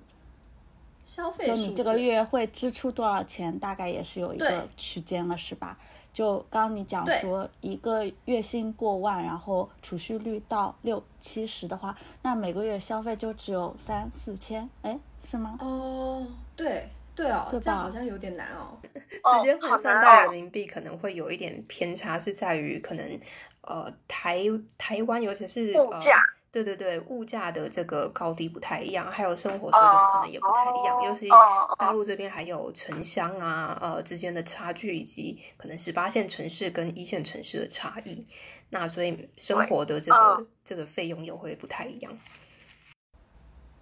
[1.03, 5.77] 消费就你这个月会支出多少钱，大概也是有一个区间了，是吧？
[6.17, 15.55] 就刚刚你讲说一个月薪过万，然后储蓄率到六七十的话，那每个月消费就只有三四千，哎，是吗？
[15.61, 16.25] 哦，
[16.55, 18.79] 对对哦，这样好像有点难哦。
[18.81, 23.19] 直接换算到人民币可能会有一点偏差，是在于可能
[23.61, 24.43] 呃台
[24.75, 26.23] 台湾尤其是物价。
[26.51, 31.29] 对对对，物价的这个高低不太一样，还有生活水准可能也不太一样，尤其
[31.77, 38.25] 大陆这边还有城乡啊呃之间的差距，以及可能十八线城市跟一线城市的差异，
[38.69, 42.17] 那所以生活的这个这个费用又会不太一样。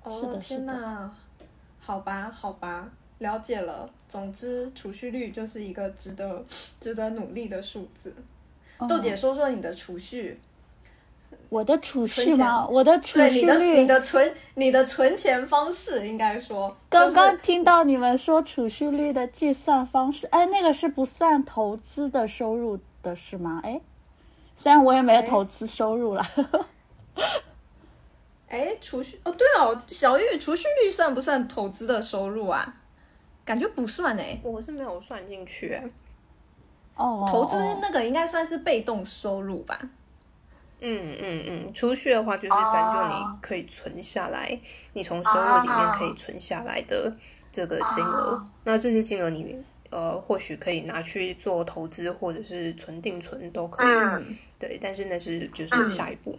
[0.04, 1.16] 哦，天哪，
[1.80, 2.90] 好吧，好吧。
[3.20, 3.90] 了解了。
[4.10, 6.46] 总之，储蓄率就是一个值得
[6.82, 8.14] 值得努力的数字。
[8.90, 10.40] 豆姐，说说你的储蓄。
[11.50, 12.68] 我的储蓄吗？
[12.68, 16.76] 我的储蓄率，你的存你的存钱方式应该说。
[16.90, 23.62] 刚刚听到你们说储蓄率的计算方式，哎，那个是不算投资的收入的是吗？
[23.64, 23.82] 哎，
[24.56, 26.26] 虽然我也没有投资收入了。
[28.48, 32.76] 哎，储蓄哦，对哦，小玉，储蓄率算不算投资的收入啊？
[33.44, 35.80] 感觉不算哎，我是没有算进去。
[36.96, 39.78] 哦，投资那个应该算是被动收入吧。
[40.88, 44.60] 嗯嗯嗯，储蓄的话就是单就你可以存下来，
[44.94, 47.12] 你从收入里面可以存下来的
[47.52, 49.58] 这个金额，那这些金额你
[49.90, 56.38] 呃或许可以拿去做投资或者是存定存都可以，对，但是那是就是下一步。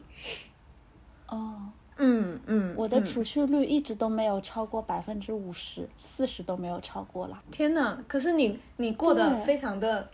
[1.27, 1.57] 哦，
[1.97, 7.43] 嗯嗯，我的储蓄率一直都没有超过百分之五十，四十都没有超过啦。
[7.51, 8.01] 天哪！
[8.07, 10.09] 可是你你过得非常的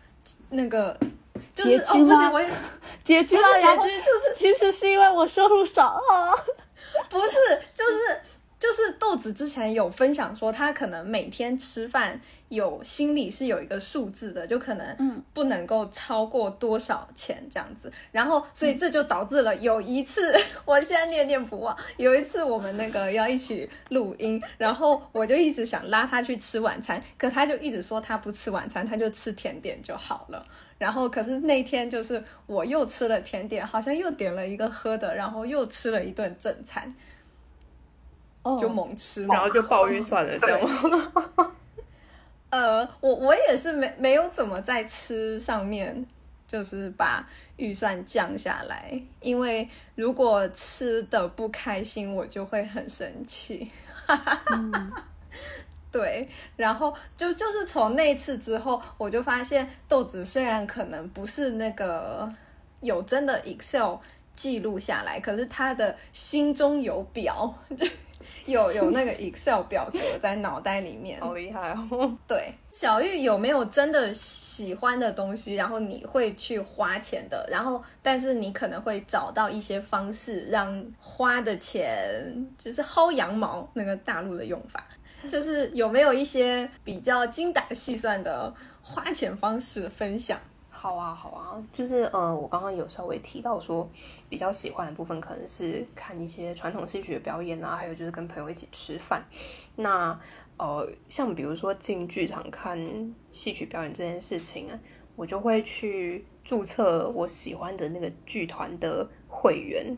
[0.49, 0.99] 那个。
[1.55, 2.49] 就是哦，不行，我也
[3.05, 3.43] 拮据吗？
[3.61, 6.33] 拮据就是，其实是因为我收入少啊。
[7.09, 7.37] 不是，
[7.75, 8.21] 就是
[8.59, 17.91] 就是豆子之前有分享说，他可能每天吃饭有心里是有一个数字的，就可能嗯不能够超过多少钱这样子。
[18.11, 20.35] 然后，所以这就导致了有一次，
[20.67, 21.77] 我现在念念不忘。
[21.97, 30.45] 有一次我们那个要一起录音，然后我就一直想拉他去吃晚餐，可他就一直说他不吃晚餐，他就吃甜点就好了。
[30.83, 36.93] 然后，可是那天就是我又吃了甜点，好像又点了一个喝的，然后又吃了一顿正餐，
[38.61, 41.53] 就猛吃，然后就报预算了，这样
[42.51, 46.05] 呃，我我也是没没有怎么在吃上面，
[46.49, 47.25] 就是把
[47.59, 53.71] 预算降下来，因为如果吃的不开心，我就会很生气。
[55.93, 56.27] 对，
[56.57, 62.29] 然后就就是从那次之后，我就发现豆子虽然可能不是那个
[62.81, 63.97] 有真的 Excel
[64.35, 67.55] 记录下来，可是他的心中有表，
[68.47, 72.17] 有有那个 Excel 表格在脑袋里面，好厉害哦。
[72.27, 84.83] 对，小玉有没有真的喜欢的东西，然后你会去花钱的，然后但是你可能会找到一些方式让花的钱就是薅羊毛，那个大陆的用法。
[85.29, 90.39] 就是有没有一些比较精打细算的花钱方式分享？
[90.69, 93.89] 好啊，好啊，就是呃，我刚刚有稍微提到说，
[94.29, 99.25] 比较喜欢的部分可能是看一些传统戏曲的表演啊，还有就是跟朋友一起吃饭。
[99.77, 100.19] 那
[100.57, 104.79] 呃，像比如说进剧场看戏曲表演这件事情啊，
[105.15, 109.97] 我就会去注册我喜欢的那个剧团的会员。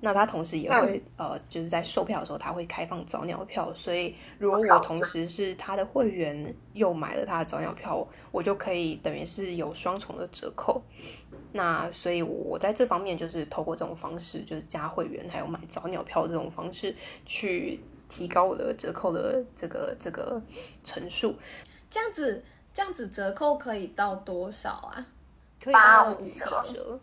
[0.00, 10.80] 那他同时也会呃，就是在售票的时候，他会开放早鸟票，所以如果我同时是他的会员，又买了他的早鸟票，我就可以等于是有双重的折扣。
[11.52, 16.94] 那所以我在这方面就是透过这种方式，就是加会员还有买早鸟票这种方式，
[17.26, 20.40] 去提高我的折扣的这个这个
[20.84, 21.34] 乘数。
[21.90, 25.06] 这样子，这样子折扣可以到多少啊？
[25.60, 26.24] 可以到五
[26.72, 27.00] 折。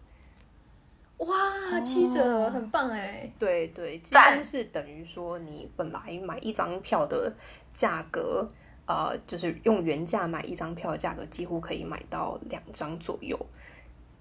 [1.17, 3.31] 哇，七折，很棒哎！
[3.39, 7.33] 对对，几乎是等于说你本来买一张票的
[7.73, 8.45] 价格，
[8.85, 13.39] 呃，就是用原价买一张票的价格，几乎可以买到两张左右，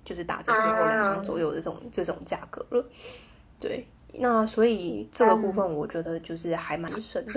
[0.05, 2.85] 就是打折之后两张左右的这种这种价格了。
[3.59, 3.87] 对，
[4.21, 7.33] 那所以这个部分我觉得就是还蛮省的。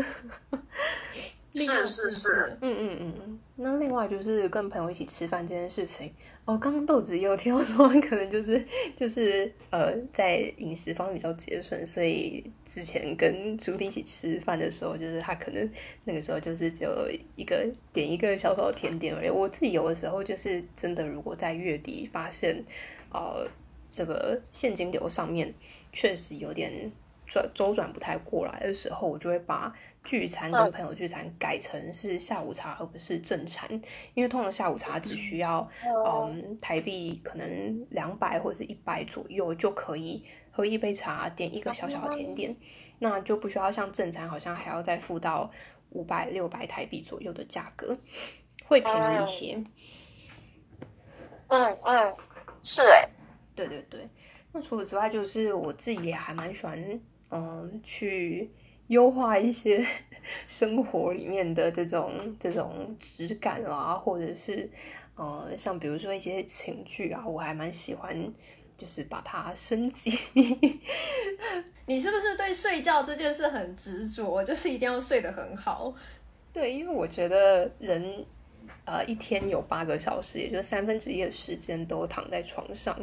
[1.54, 3.40] 是是是，嗯嗯嗯。
[3.56, 6.14] 那另外就是跟朋友一起吃饭这件事情，
[6.48, 15.70] 哦，刚刚豆子也有提到说， 可能就是就是呃，在饮食方面比较节省，所以之前跟朱迪一起吃饭的时候，就是他可能
[16.06, 19.30] 那个时候就是只有一个点一个小小的甜点而已。
[19.30, 22.64] 我自己有的时候就是真的，如果在月底发现，
[23.12, 23.46] 呃，
[23.92, 25.54] 这个现金流上面
[25.92, 26.90] 确实有点
[27.26, 29.76] 转周转不太过来的时候，我就会把。
[30.08, 33.70] 聚餐跟朋友聚餐改成是下午茶而不是正餐，
[34.14, 42.56] 因为通常下午茶只需要嗯台币可能两百或者是一百左右就可以喝一杯茶，点一个小小的甜点，
[43.00, 45.52] 那就不需要像正餐好像还要再付到
[45.90, 47.98] 五百六百台币左右的价格，
[48.66, 49.62] 会便宜一些。
[51.50, 52.16] 嗯嗯，
[52.64, 53.10] 是哎，
[53.54, 54.08] 对对对。
[54.54, 58.50] 那除此之外，就是我自己也还蛮喜欢嗯去。
[58.88, 59.86] 优化一些
[60.48, 64.70] 生活里面的这种这种质感啊，或者是
[65.16, 68.16] 呃，像比如说一些情趣啊，我还蛮喜欢，
[68.78, 70.18] 就是把它升级。
[71.88, 74.44] 你是不是对睡觉这件事很执着？
[74.44, 75.94] 就是一定要睡得很好？
[76.52, 78.26] 对，因为我觉得人
[78.86, 82.96] 呃一天有八个小时，也就是三分之一的时间都躺在床上。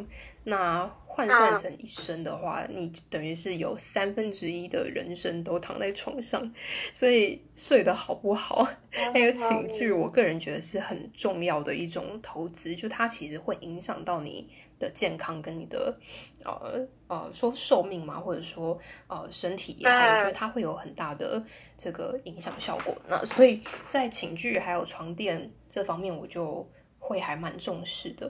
[0.43, 0.85] 那
[1.15, 6.53] 换算成一生的话，你等于是有三分之一的人生都躺在床上，
[6.93, 8.67] 所以睡得好不好，
[9.13, 15.97] 还有寝具，我个人觉得是很重要的一种投资，就它其实会影响到你的健康跟你的
[16.43, 21.41] 呃呃说寿命嘛，或者说呃身体也好，我觉得它会有很大的
[21.77, 22.93] 这个影响效果。
[23.07, 28.29] 那所以在寝具还有床垫这方面，我就会还蛮重视的。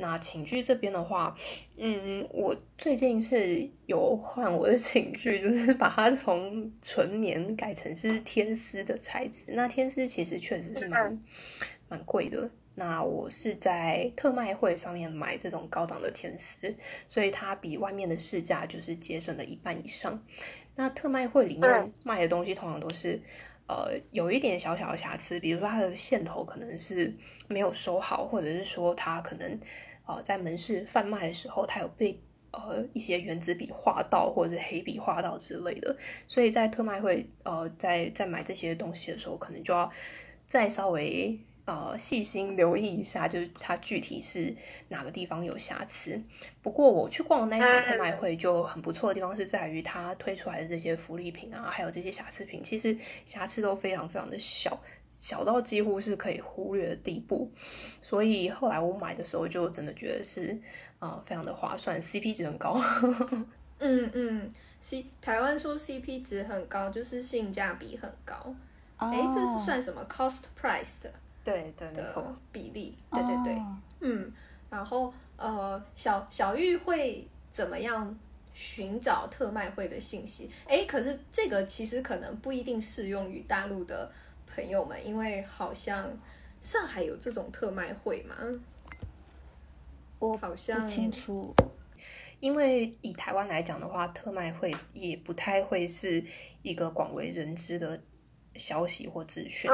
[0.00, 1.34] 那寝具这边的话，
[1.76, 9.46] 嗯，我最近是有换我的寝具，就是把它从纯棉改成是天丝的材质。
[9.48, 11.20] 那天丝其实确实是蛮
[11.88, 12.48] 蛮贵的。
[12.76, 16.72] 那我是在特卖会上面买这种高档的天丝，
[17.08, 20.22] 所以它比外面的市价就是节省了一半以上。
[20.76, 23.20] 那特卖会里面卖的东西通常都是
[23.66, 27.12] 呃有一点小小的瑕疵，比如说它的线头可能是
[27.48, 29.58] 没有收好，或者是说它可能。
[30.08, 32.18] 呃，在门市贩卖的时候，它有被
[32.50, 35.94] 呃一些原子笔划到，或者是黑笔划到之类的，
[36.26, 39.92] 所以在特卖会呃在在买这些东西的时候，可能就要
[40.46, 44.56] 再稍微呃细心留意一下，就是它具体是
[44.88, 46.18] 哪个地方有瑕疵。
[46.62, 52.96] 不过我去逛的那场特卖会就很不错的地方是在于它推出来的这些福利品啊，还有这些瑕疵品，其实
[53.26, 54.80] 瑕疵都非常非常的小。
[55.18, 57.50] 小到几乎是可以忽略的地步，
[58.00, 60.56] 所以后来我买的时候就真的觉得是
[61.00, 62.80] 啊，非常的划算，CP 值很高。
[63.80, 68.54] 嗯嗯，C 台湾说 CP 值很高，就是性价比很高。
[68.96, 71.12] 哎，这是算什么 cost price 的？
[71.44, 72.94] 对对，没错，比例。
[73.10, 73.62] 对对对，
[74.00, 74.32] 嗯。
[74.70, 78.16] 然后呃，小小玉会怎么样
[78.54, 80.50] 寻找特卖会的信息？
[80.66, 84.10] 哎，可是这个其实可能不一定适用于大陆的。
[84.58, 86.10] 朋友们，因为好像
[86.60, 88.34] 上海有这种特卖会嘛，
[90.18, 91.54] 我好像不清楚。
[92.40, 96.24] 因为以台湾来讲的话，特卖会也不太会是
[96.62, 98.00] 一个广为人知的
[98.56, 99.70] 消息或资讯，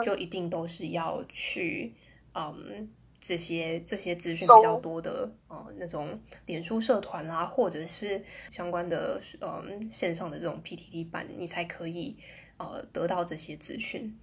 [0.00, 1.92] 就一定都是要去
[2.32, 2.88] 嗯
[3.20, 12.16] 这些这些资讯比较多的呃那种脸书社团啊，或者是相关的嗯线上的这种 PTT 版，你才可以。
[12.60, 14.14] 呃，得到这些资讯，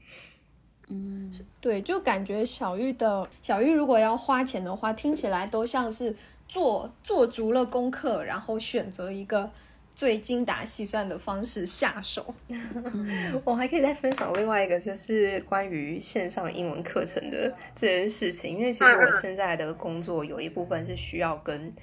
[0.89, 6.15] 嗯，对，就感觉小玉的小玉如果要花钱的话，听起来都像是
[6.47, 9.49] 做做足了功课，然后选择一个
[9.95, 12.35] 最精打细算的方式下手。
[13.43, 21.73] 我还可以再分享另外一个，就是关于线上英文课程的这件事情，因为其实我现在的工作有一部分是需要跟。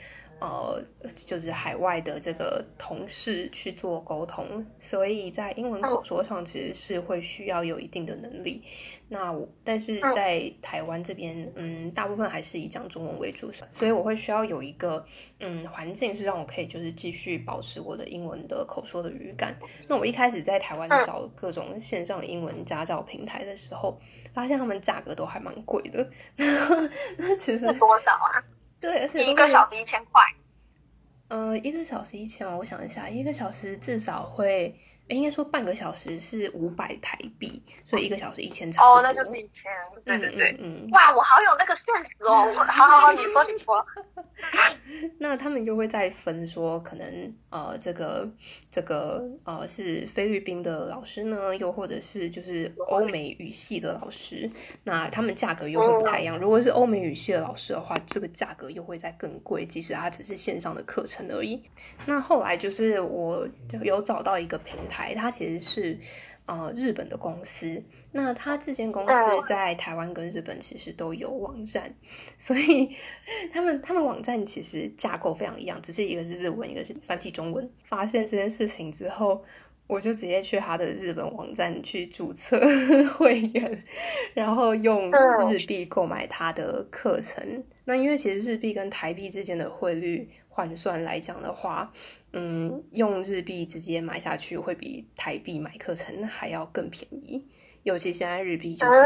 [0.44, 8.62] 呃，就是海外的这个同事去做沟通，所以在英文口说上其实是会需要有一定的能力。
[9.08, 15.04] 那我但是在台湾这边，嗯，大部分还是以讲中文为主，所以我会需要有一个
[15.40, 19.56] 嗯环境是让我可以就是继续保持我的英文的口说的语感。
[19.88, 24.00] 那我一开始在台湾找各种线上英文家教平台的时候，
[24.32, 26.10] 发现他们价格都还蛮贵的。
[27.16, 28.42] 那其实多少啊？
[28.84, 30.22] 对，而且一个小时一千块。
[31.28, 34.78] 呃，一个小时一千我想一下，一个小时至少会。
[35.08, 39.70] 应该说半个小时是五百台币，所以一个小时一千哦，那就是一千，
[40.02, 43.84] 对对对，嗯，哇，我好有那个 sense 哦，好好好，你说你说。
[45.18, 48.26] 那他们又会再分说，可能呃，这个
[48.70, 54.50] 这个呃是菲律宾的老师呢，又或者是就是欧美语系的老师，
[54.84, 56.38] 那他们价格又会不太一样。
[56.38, 61.62] 如果是欧美语系的老师的话，这个价格又会再更贵，即使它只是线上的课程而已。
[62.06, 63.46] 那后来就是我
[63.82, 64.93] 有找到一个平台。
[64.94, 65.98] 台，它其实是
[66.46, 67.82] 呃日本的公司，
[68.12, 69.12] 那它这间公司
[69.48, 71.92] 在台湾跟日本其实都有网站，
[72.38, 72.94] 所以
[73.52, 77.68] 他们他们网站其实架构非常一样，只是一个是日文，一个是繁体中文。
[77.82, 79.42] 发现这件事情之后，
[79.88, 82.60] 我就直接去他的日本网站去注册
[83.18, 83.82] 会员，
[84.32, 85.10] 然后用
[85.50, 87.64] 日币购买他的课程。
[87.86, 90.30] 那因为其实日币跟台币之间的汇率。
[90.54, 91.90] 换算来讲的话，
[92.32, 97.44] 嗯，用日币直接买下去会比台币买课程还要更便宜。
[97.82, 98.98] 尤其现在日币就是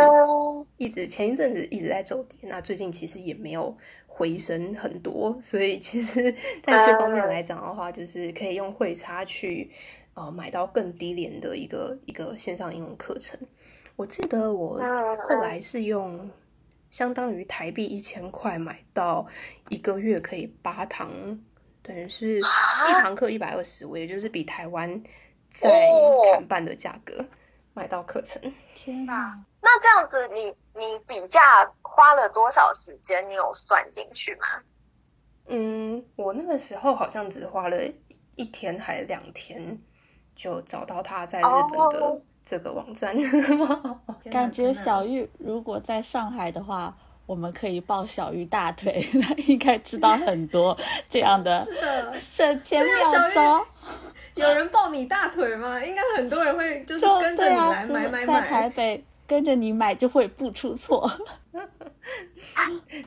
[0.76, 3.74] 一直前一阵子一直在走跌，那最近其实也没有
[4.06, 6.30] 回升很多，所以其实
[6.62, 9.70] 在这方面来讲的话，就是可以用汇差去
[10.12, 13.40] 呃买到更低廉的一个一个线上英文课程。
[13.96, 14.78] 我记得我
[15.18, 16.30] 后来是用。
[16.90, 19.26] 相当于台币一千块买到
[19.68, 21.08] 一个月可以八堂，
[21.82, 25.02] 等于是一堂课一百二十，我也就是比台湾
[25.52, 25.88] 在
[26.32, 27.24] 砍半的价格，
[27.74, 28.40] 买到课程。
[28.74, 29.38] 天哪！
[29.60, 33.28] 那这样子你，你比价花了多少时间？
[33.28, 34.46] 你有算进去吗？
[35.48, 37.76] 嗯，我那个时候好像只花了
[38.36, 39.78] 一天还两天，
[40.36, 43.14] 就找到他在日本的这个网站。
[44.32, 46.96] 感觉小玉如果在上海的话，
[47.26, 50.74] 我们可以抱小玉大腿， 他应该知道很多
[51.10, 51.62] 这样的
[52.22, 53.66] 省钱妙招。
[54.34, 55.84] 有人抱你大腿吗？
[55.84, 58.26] 应该很多人会就是跟着你来买买买。
[58.26, 61.10] 在台北跟着你买就会不出错。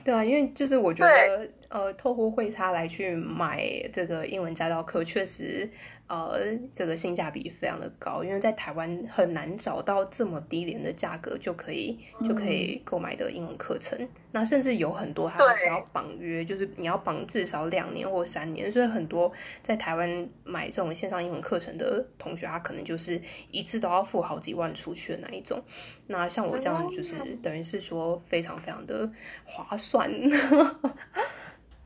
[0.04, 5.68] 对啊，因为就是我觉得，呃，透过汇差来去买这个英文驾照课，确实。
[6.12, 6.42] 呃，
[6.74, 11.98] 这个性价比非常的高，因为在台湾很难找到这么低廉的价格就可以
[12.28, 13.98] 就可以购买的英文课程。
[14.34, 18.70] 那甚至有很多它需要绑约，就是你要绑至少两年或三年。
[18.70, 19.32] 所以很多
[19.64, 25.64] 在台湾买这种线上英文课程的同学，他可能就是一次都要付好几万出去的那一种。
[26.08, 29.10] 那像我这样，就是等于是说非常非常的
[29.46, 30.12] 划算。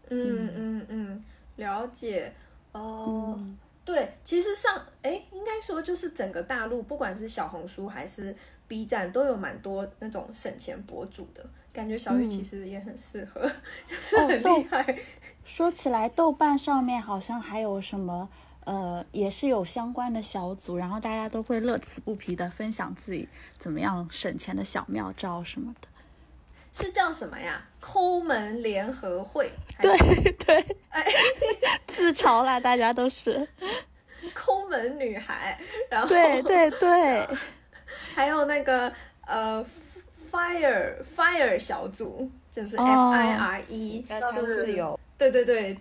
[0.10, 1.24] 嗯 嗯嗯，
[1.58, 2.34] 了解
[2.72, 3.40] 哦。
[3.86, 8.36] 对，其实上，哎，应该说就是整个大陆，不管是小红书还是
[8.68, 11.96] B 站，都有蛮多那种省钱博主的感觉。
[11.96, 13.42] 小玉其实也很适合，
[13.86, 15.00] 就是很厉害。
[15.44, 18.28] 说起来，豆瓣上面好像还有什么，
[18.64, 23.30] 呃，也是有相关的小组，然后大家都会乐此不疲的分享自己
[23.60, 25.88] 怎么样省钱的小妙招什么的。
[26.78, 27.64] 是叫什么呀？
[27.80, 29.50] 抠门联合会。
[29.82, 29.98] 对
[30.34, 30.56] 对，
[30.90, 31.06] 哎，
[31.88, 33.48] 自嘲啦，大家都是
[34.34, 35.58] 抠门女孩。
[35.90, 37.28] 然后对对对，
[38.14, 38.92] 还有那个
[39.26, 39.66] 呃
[40.30, 44.06] ，fire fire 小组，就是 F I R E，
[44.36, 45.00] 就是有。
[45.18, 45.78] 对对对，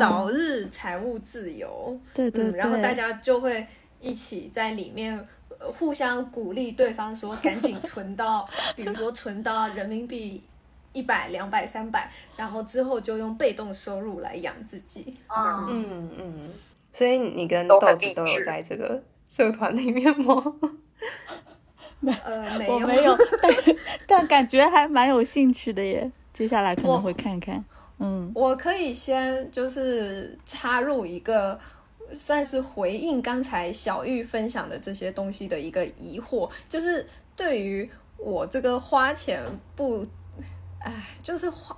[0.00, 1.96] 早日财务自由。
[2.12, 3.64] 对对，然后大家就会
[4.00, 5.28] 一起在里面。
[5.70, 10.42] 互相鼓励对方说：“赶紧存到， 比如说存到人民币
[10.92, 16.50] 一百、两百、三百，然后之后就用被动收入来养自己。”嗯嗯，
[16.90, 20.42] 所以你跟豆子都有在这个社团里面吗？
[22.00, 23.52] 没， 呃，没有，没有， 但
[24.06, 26.10] 但感觉还蛮有兴趣的耶。
[26.32, 27.64] 接下来可能会看看。
[27.98, 31.58] 嗯，我可以先就是插入一个。
[32.16, 39.42] 算是回应刚才小玉分享的这些东西的一个疑惑，就是对于我这个花钱
[39.74, 40.06] 不，
[40.78, 40.92] 哎，
[41.22, 41.76] 就是花，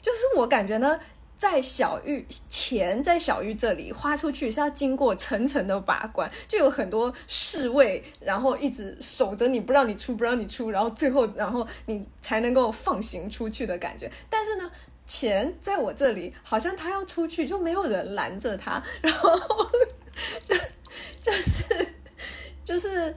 [0.00, 0.98] 就是我感觉呢，
[1.36, 14.70] 在小玉钱在小玉这里花出去是要经过层层的把关，就有很多侍卫，然后一直守着你不让你出，不让你出，然后最后然后你才能够放行出去的感觉，但是呢。
[15.06, 19.30] 钱在我这里，好像他要出去就没有人拦着他，然后
[20.44, 20.54] 就
[21.20, 21.88] 就是
[22.64, 23.14] 就是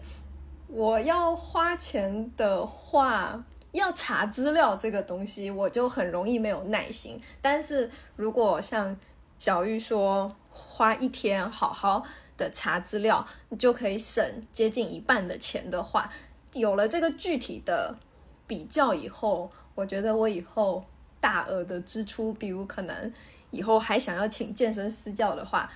[0.67, 7.19] 我要花钱的话，要查资料这个东西，我就很容易没有耐心。
[7.41, 8.95] 但是如果像
[9.39, 12.05] 小玉说，花一天好好
[12.37, 16.07] 的查资料，你就可以省接近一半的钱的话，
[16.53, 17.97] 有了这个具体的
[18.45, 20.85] 比较以后，我觉得我以后。
[21.20, 23.13] 大额的支出，比如可能
[23.51, 25.72] 以后还想要请健身私教的话，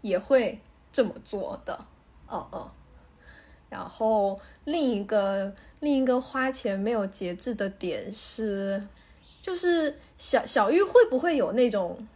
[0.00, 0.60] 也会
[0.92, 1.86] 这么做的。
[2.26, 2.70] 哦哦，
[3.68, 8.86] 然后另一个另一个花钱没有节制的点是，
[9.40, 12.06] 就是小小玉会不会有那种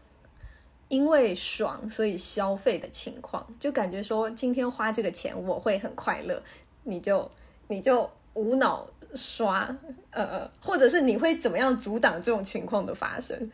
[0.88, 3.46] 因为爽所以消费的情况？
[3.58, 6.42] 就感觉说今天花这个钱我会很快乐，
[6.84, 7.30] 你就
[7.68, 8.86] 你就无脑。
[9.14, 9.68] 刷，
[10.10, 13.50] 呃，或者是你会怎么样阻挡这种情况的发生？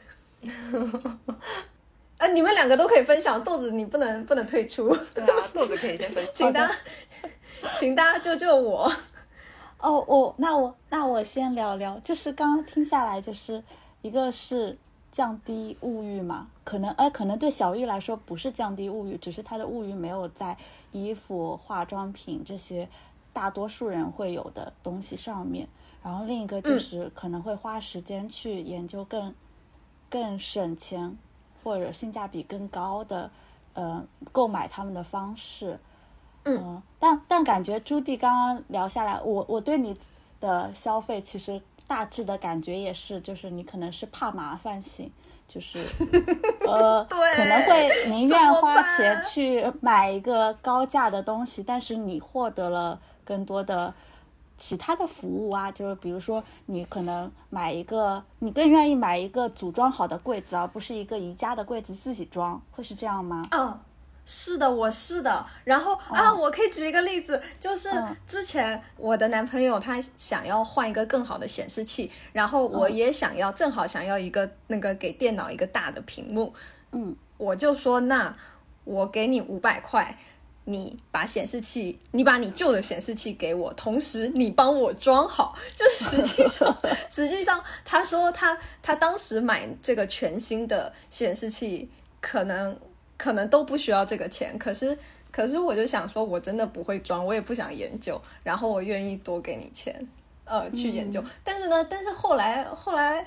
[2.18, 3.42] 啊，你们两个都可以分享。
[3.44, 4.88] 豆子，你不能不能退出。
[5.14, 6.32] 对啊，豆子可以先分 享。
[6.34, 6.74] 请大家，
[7.78, 8.92] 请大家救救我。
[9.78, 13.62] 哦，我那我那我先聊聊，就是刚刚听下来，就是
[14.02, 14.76] 一个是
[15.12, 20.56] 降低物欲嘛，可能哎，可能对小玉来说不是降低物欲，只是她的物欲没有在
[20.90, 22.88] 衣服、化妆品这些。
[23.38, 25.68] 大多数人会有的东西上面，
[26.02, 29.32] 然后另一个就是可能会花时间去研究更
[30.10, 31.16] 更省钱
[31.62, 33.30] 或者性价比更高的
[33.74, 35.78] 呃购买他们的方式。
[36.46, 39.96] 嗯，但但感觉朱棣刚刚聊下来，我我对你
[40.40, 45.12] 的消费其实大致的感觉也是，就是你可能是怕麻烦型，
[45.46, 45.78] 就是
[46.66, 53.00] 呃可能会宁愿花钱去买一个高价的东西，但是你获得了。
[53.28, 53.92] 更多的
[54.56, 63.42] 其他的服务啊，就是比如说你可能买一个，你更愿意买一个组装好的柜子，而不是一个宜家的柜子自己装，会是这样吗？
[63.50, 63.78] 嗯，
[64.24, 65.44] 是的，我是的。
[65.64, 67.90] 然后啊，我可以举一个例子，就是
[68.26, 76.54] 之前我的男朋友他想要换一个更好的显示器，然后我也想要，正好想要一个那个给电脑一个大的屏幕。
[76.92, 78.34] 嗯，我就说那
[78.84, 80.18] 我给你五百块，
[80.68, 85.56] 你把显示器，你把你旧的显示器给我，同时你帮我装好。
[85.74, 86.78] 就实际上，
[87.10, 91.88] 实际上他说他他当时买这个全新的显示器
[92.20, 92.78] 可能。
[93.20, 94.96] 可能都不需要这个钱，可是，
[95.32, 99.92] 可是我就想说，我真的不会装，我也不想研究，然后我愿意多给你钱，
[100.44, 101.20] 呃，去研究。
[101.42, 103.26] 但是呢，但是后来，后来，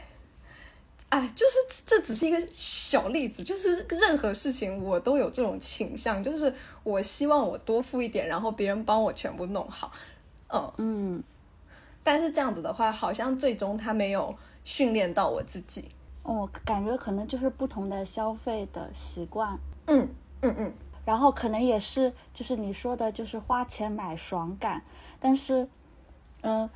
[1.11, 6.53] 哎，就是这只是一个小例子，就是任何事情我都有这种倾向，就是
[6.83, 9.91] 我希望我多付一点，然后别人帮我全部弄好，
[10.47, 11.23] 嗯嗯。
[12.01, 14.33] 但是这样子的话，好像最终他没有
[14.63, 15.91] 训练到我自己。
[16.23, 19.59] 哦，感觉可能就是不同的消费的习惯。
[19.87, 20.07] 嗯
[20.41, 24.81] 嗯嗯，然后可能也是，就是你说的，就是花钱买爽感。
[25.19, 25.67] 但是，
[26.41, 26.69] 嗯，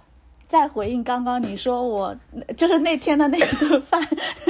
[0.48, 2.16] 在回应刚刚你说我
[2.56, 4.02] 就是那天的那顿饭，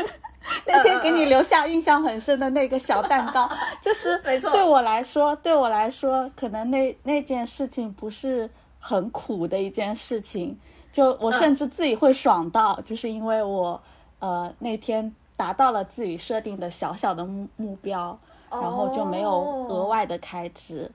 [0.67, 3.49] 那天给你留下印象很深的那个小蛋糕，
[3.81, 4.51] 就是没错。
[4.51, 10.57] 对我来说，对我来说，可能那那件事情不是很苦的一件事情，
[10.91, 13.81] 就我甚至自己会爽到，就是因为我
[14.19, 18.17] 呃那天达到了自己设定的小小的目目标。
[18.47, 19.31] 然后就没有
[19.67, 20.89] 额外的开支，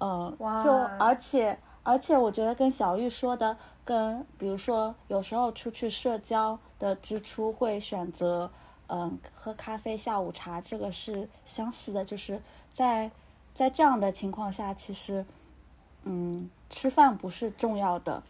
[0.00, 0.34] 嗯，
[0.64, 8.50] 就而且而且我觉得跟小玉说的，跟比如说有时候出去社交的支出会选择，
[8.88, 12.40] 嗯，喝咖啡、下午茶，这个是相似的，就是
[12.72, 13.08] 在
[13.54, 15.24] 在这样的情况下，其实，
[16.02, 18.20] 嗯，吃饭不是重要的，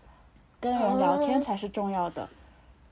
[0.61, 2.29] 跟人聊天才是重要的。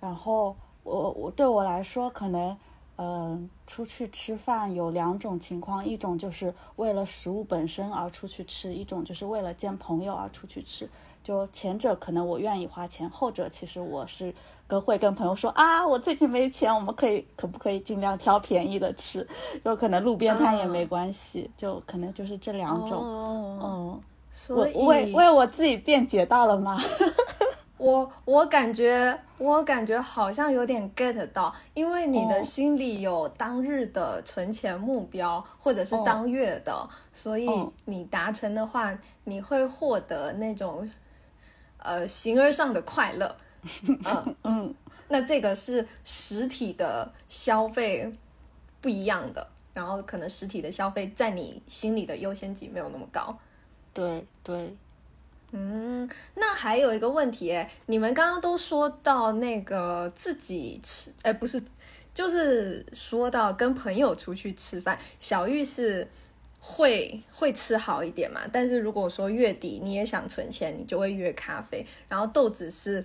[0.01, 2.57] 然后我我对我来说可能。
[3.03, 10.89] 嗯，出去吃饭有两种情况，一种就是为了食物本身而出去吃，一种就是为了见朋友而出去吃。
[11.25, 14.33] 就前者可能我愿意花钱，后者其实我是
[14.69, 19.27] 跟会跟朋友说啊，我最近没钱，我们可以可不可以尽量挑便宜的吃？
[19.65, 23.03] 有可能路边摊也没关系，就可能就是这两种。
[23.03, 24.01] 嗯，
[24.49, 26.81] 我为为我自己辩解到了吗？
[27.83, 37.51] 我我感觉我感觉好像有点 get 到，因为你的心里有当日的存钱目标，或者是当月的，所以
[37.87, 40.89] 你达成的话，你会获得那种
[41.79, 43.37] 呃形而上的快乐。
[43.83, 44.75] 嗯嗯，
[45.09, 48.17] 那这个是实体的消费
[48.81, 53.37] 不一样的，然后可能实体的消费在你心里的优先级没有那么高。
[53.93, 54.73] 对对。
[55.55, 61.63] 嗯，那还有一个问题哎，你们刚刚都说到那个自己吃，哎，不是，
[62.15, 66.09] 就是说到跟朋友出去吃饭，小玉是
[66.59, 68.41] 会会吃好一点嘛？
[68.51, 71.87] 但是如果说月底你也想存钱，你就会约咖啡。
[72.09, 73.05] 然后豆子是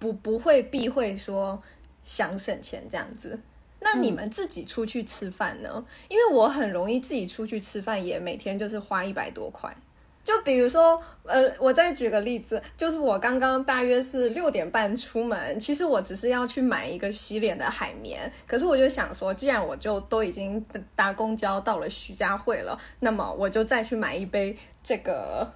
[0.00, 1.62] 不不会避讳说
[2.02, 3.38] 想省钱这样子。
[3.78, 5.84] 那你们自己出去吃饭呢？
[6.08, 9.76] 因为我很容易自己出去吃饭，也每天就是花一百多块。
[10.24, 20.64] 就比如说，呃，我再举个例子，就是我刚刚大约是六点半出门，其实我只是要去买一个洗脸的海绵，可是我就想说，既然我就都已经
[20.96, 25.52] 搭公交到了徐家汇了，那么我就再去买一杯这个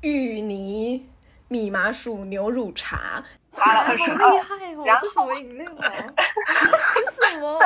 [0.00, 1.06] 芋泥
[1.48, 4.14] 米麻薯牛乳茶，好厉害
[4.76, 4.98] 哦！
[5.02, 5.90] 这什么饮料啊？
[7.16, 7.58] 这什么？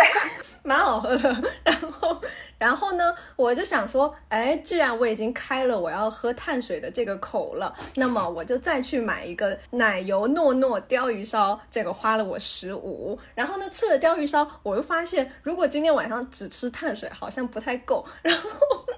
[0.64, 2.20] 蛮好喝的， 然后。
[2.62, 13.18] 然后呢，我就想说，哎，既然我已经开了我要喝碳水的这个口了，那么我就再去买一个奶油糯糯鲷鱼烧，这个花了我十五。
[13.34, 18.06] 然后呢，吃了鲷鱼烧，我又发现，如果今天晚上只吃碳水，好像不太够。
[18.22, 18.48] 然后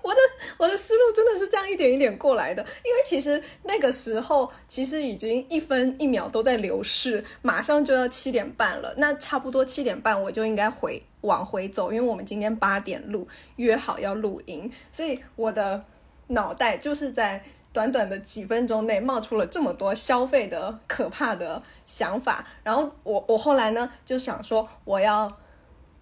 [0.02, 0.20] 我的
[0.58, 11.02] 我的思路真的是这样一点一点过来的，因为其实那个时候其实已经一分一秒都在流逝，马上就要七点半了，那差不多七点半我就应该回。
[11.24, 15.84] 往回走，因为我们今天八点录，约好要录音，所以我的
[16.28, 22.46] 脑袋就是在短短的几分钟内冒出了这么多消费的可怕的想法。
[22.62, 25.36] 然后我我后来呢就想说，我要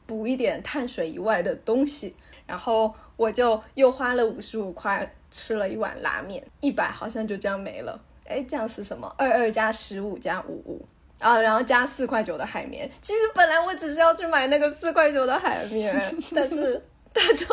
[0.05, 2.15] 补一点碳水以外的东西，
[2.47, 8.01] 然后我就又花了五十五块吃了一碗拉面，一百好像就这样没了。
[8.27, 9.13] 哎，这样是什么？
[9.17, 10.87] 二二加十五加五五。
[11.23, 12.91] 啊，然后加四块九的海绵。
[13.01, 15.95] 其实本来我只是要去买那个四块九的海绵，
[16.35, 16.83] 但是
[17.15, 17.47] 他就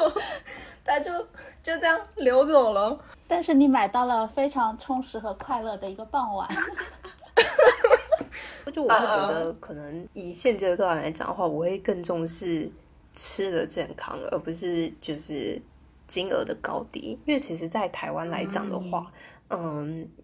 [0.83, 1.11] 他就
[1.61, 2.99] 就这样流走了。
[3.27, 6.49] 但是你买到了非常充实和快乐的一个傍晚。
[8.73, 12.69] 就我会觉得，可能以现阶段来讲的话，我会更重视
[13.15, 15.59] 吃的健康，而不是就是
[16.07, 19.13] 金额的高低，因为其实，在台湾来讲的话，嗯，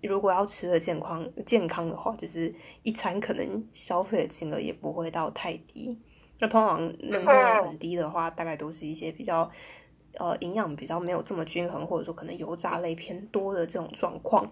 [0.02, 2.54] 如果要吃的健康健康的话，就是
[2.84, 5.98] 一餐可能消费的金额也不会到太低。
[6.40, 7.32] 那通常能够
[7.64, 9.50] 很低的话，大概都是一些比较
[10.16, 14.52] 呃营养比较没有这么均衡，或者说可能油炸类偏多的这种状况。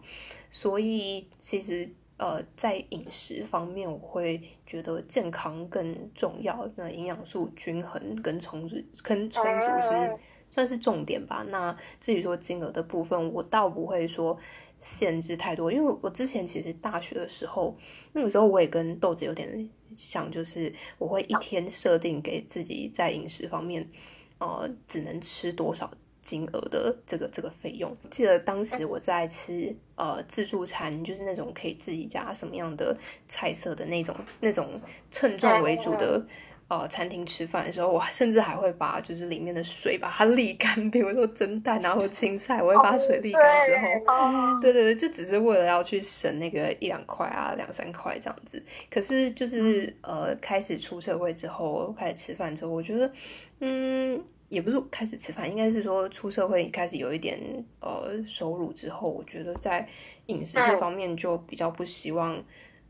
[0.50, 1.90] 所以其实。
[2.16, 6.70] 呃，在饮食方面，我会觉得健康更重要。
[6.76, 10.16] 那营养素均衡跟充足、跟充足是
[10.54, 11.44] 算是重点吧。
[11.50, 14.38] 那至于说金额的部分，我倒不会说
[14.80, 17.76] 限制太多，因为我之前其实大学的时候，
[18.12, 23.90] 那个时候我也跟豆子有点像，就是我会一天设定给自己在饮食方面，
[24.38, 25.92] 呃，只能吃多少。
[26.26, 32.96] 金额的这个这个费用，记得当时我在吃呃自助餐，就是那种可以自己加什么样的
[33.28, 34.80] 菜色的那种那种
[35.12, 36.26] 称重为主的
[36.68, 43.76] 呃餐厅吃饭的时候，我甚至还会把就是里面的水把它沥干， 比如说蒸蛋然后青菜，我会把水沥干之
[44.10, 48.64] 后，对对对，就只是为了要去省那个一两块啊两三块这样子。
[48.90, 53.12] 可是就是呃开始出社会之后，开始吃饭之后，我觉得
[53.60, 54.24] 嗯。
[54.50, 57.40] 也不是开始吃饭，应该是说出社会开始有一点
[57.80, 59.88] 呃收入之后，我觉得在
[60.28, 62.36] 饮食这方面就比较不希望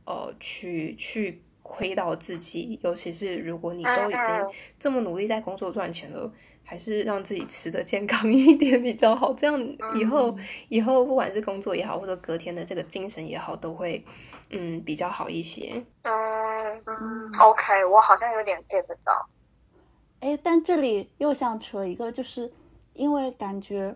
[0.04, 4.22] 呃去去亏到自己，尤其是如果你都已经
[4.78, 6.32] 这么努力在工作赚钱了，
[6.64, 9.60] 还是让自己吃的健康一点比较好，这样
[9.96, 10.38] 以后
[10.70, 14.06] 以后不管是工作也好，或者隔天的这个精神也好，都会
[14.50, 15.84] 嗯比较好一些。
[16.04, 16.14] 嗯
[16.86, 19.28] 嗯，OK，我好像有点 get 到。
[20.20, 22.52] 哎，但这里又想扯一个，就是
[22.94, 23.96] 因为感觉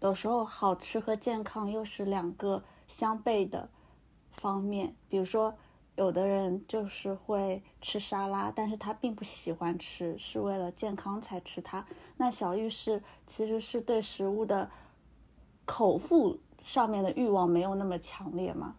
[0.00, 3.70] 有时候好吃和健康又是两个相悖的
[4.32, 4.94] 方面。
[5.08, 5.56] 比如说，
[5.98, 11.84] 有的人就是会吃沙拉，但是他并不喜欢吃，是为了健康才吃它。
[12.16, 14.70] 那小玉是其实是对食物的
[15.64, 18.76] 口腹上面的欲望没有那么强烈吗？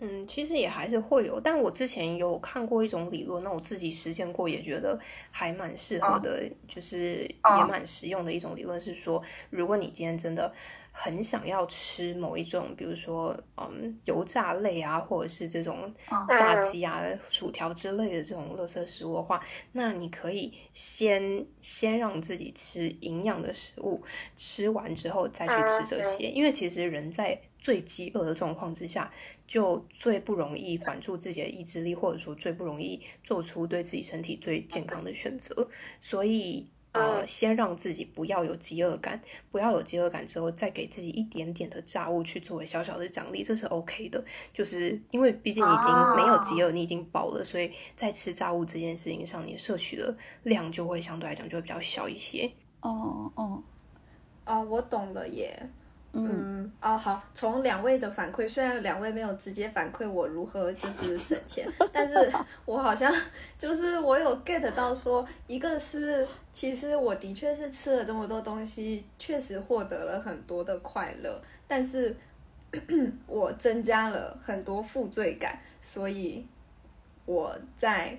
[0.00, 5.00] 嗯，其实也还是会有，但我之前有看过一种理论，那我自己实践过，也觉得
[5.30, 10.52] 还蛮适合的，就是也蛮实用的一种理论是说，如果你今天真的
[11.00, 15.94] 很想要吃某一种，比如说嗯油炸类啊，或者是这种
[16.26, 19.40] 炸鸡啊、薯条之类的这种垃圾食物的话，
[19.72, 24.02] 那你可以先先让自己吃营养的食物，
[24.36, 27.40] 吃完之后再去吃这些，因为其实人在。
[27.60, 29.12] 最饥饿的状况之下，
[29.46, 35.68] 就最不容易管住自己的意志力，或者说最不容易做出对自己身体最健康的选择。
[36.00, 39.20] 所以，呃，先让自己不要有饥饿感，
[39.50, 44.24] 不要有饥饿感之后，再给自己一点点的炸物去作为小小的奖励，这是 OK 的。
[44.54, 52.50] 就是因为毕竟已经没有饥饿，你已经饱了，所以在吃炸物这件事情上，你摄取的量就会相对来讲就会比较小一些。
[52.80, 53.62] 哦哦，
[54.44, 55.70] 啊，我懂了耶。
[56.12, 62.14] 嗯哦好，从两位的反馈，虽然两位没有直接反馈我如何就是省钱， 但是
[62.64, 63.12] 我好像
[63.58, 72.16] 就是我有 get 到说，一个是其实我的确是吃了这么多东西，确实获得了很多的快乐，但是
[73.26, 76.44] 我增加了很多负罪感，所以
[77.26, 78.18] 我在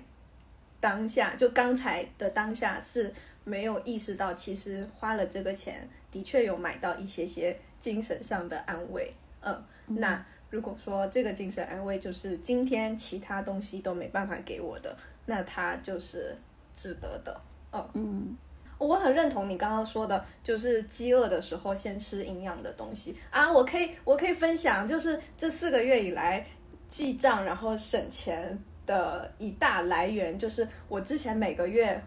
[0.78, 3.12] 当下就刚才的当下是
[3.44, 7.58] 没有意识到，其实花了这个钱的确有买到一些些。
[7.80, 16.36] 精神上的安慰，嗯，那如果说这个精神安慰就是今天其他东西都没办法给我的，那它就是
[16.74, 17.40] 值得的，
[17.72, 17.90] 嗯。
[17.94, 18.36] 嗯，
[18.76, 23.16] 我很认同你刚刚说的，就是饥饿的时候先吃营养的东西。
[23.30, 26.46] 啊，我可以我可以分享，就是这四个月以来
[26.86, 32.00] 记账然后省钱的一大来源，就是我之前每个月。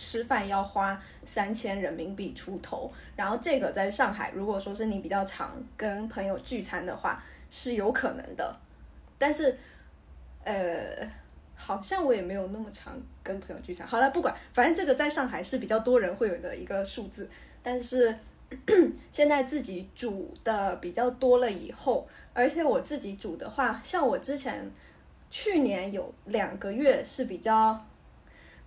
[0.00, 8.56] 吃饭要花三千人民币出头，然后这个在上海，如果说是你比较常跟朋友聚餐的话，是有可能的。
[9.18, 9.54] 但是，
[10.42, 11.06] 呃，
[11.54, 13.86] 好像我也没有那么常跟朋友聚餐。
[13.86, 17.28] 好了，不管，反正这个在上海是比较多人会有的一个数字。
[17.62, 18.16] 但是
[19.12, 24.72] 现在自己煮的比较多了以后，而且我自己煮的话，像我之前
[25.28, 27.84] 去年有两个月是比较。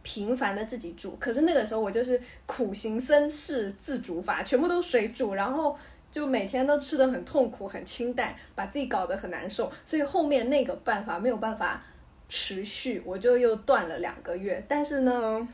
[0.04, 5.76] 频繁的自己煮，可是那个时候我就是苦行僧式自煮法，全部都水煮，然后
[6.12, 9.72] 就每天都吃的很痛苦、很清淡，把自己搞得很难受。
[9.86, 11.82] 所以后面那个办法没有办法
[12.28, 14.64] 持续，我就又断了两个月。
[14.68, 15.48] 但是呢，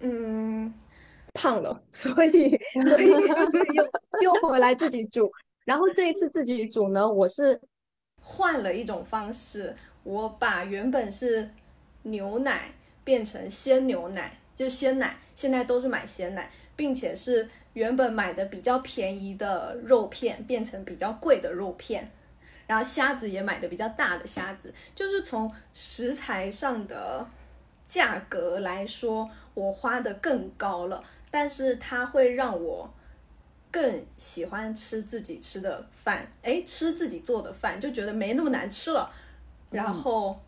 [0.00, 0.72] 嗯，
[1.34, 3.10] 胖了，所以所以
[3.74, 3.84] 又
[4.22, 5.30] 又回来自己煮。
[5.66, 7.60] 然后这一次自己煮呢，我是
[8.22, 11.50] 换了一种方式，我把原本是
[12.04, 12.72] 牛奶。
[13.04, 22.10] 变成鲜牛奶，就是鲜奶，现在都是买鲜奶，并且是原本买的比较便宜的肉片变成比较贵的肉片，
[22.66, 27.26] 然后虾子也买的比较大的虾子，就是从食材上的
[27.86, 32.88] 价格来说，我花的更高了，但是它会让我
[33.70, 39.10] 更喜欢吃自己吃的饭，哎，吃自己做的饭就觉得没那么难吃了，
[39.70, 40.38] 然后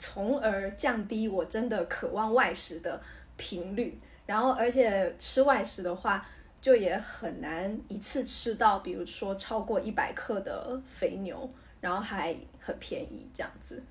[0.00, 3.00] 从而降低我真的渴望外食的
[3.36, 3.96] 频率，
[4.26, 6.26] 然后而且吃外食的话。
[6.62, 13.82] 就也很难一次吃到，比如说超过一百克的肥牛，然后还很便宜这样子。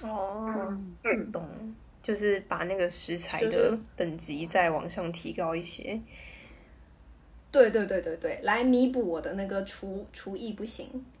[0.00, 0.74] 哦，
[1.30, 1.46] 懂，
[2.02, 6.00] 就是把那个食材的等级再往上提高一些。
[7.50, 10.88] 对对对对对，来弥补我的那个厨厨艺不行。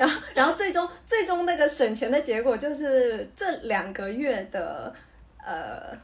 [0.00, 4.92] 然 后然后最终最终那个省钱的结果就是这两个月的
[5.44, 5.96] 呃。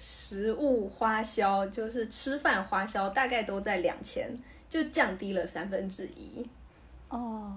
[0.00, 4.30] 食物花销就是吃饭花销，大概都在两千，
[4.70, 6.48] 就降低了三分之一。
[7.08, 7.52] 哦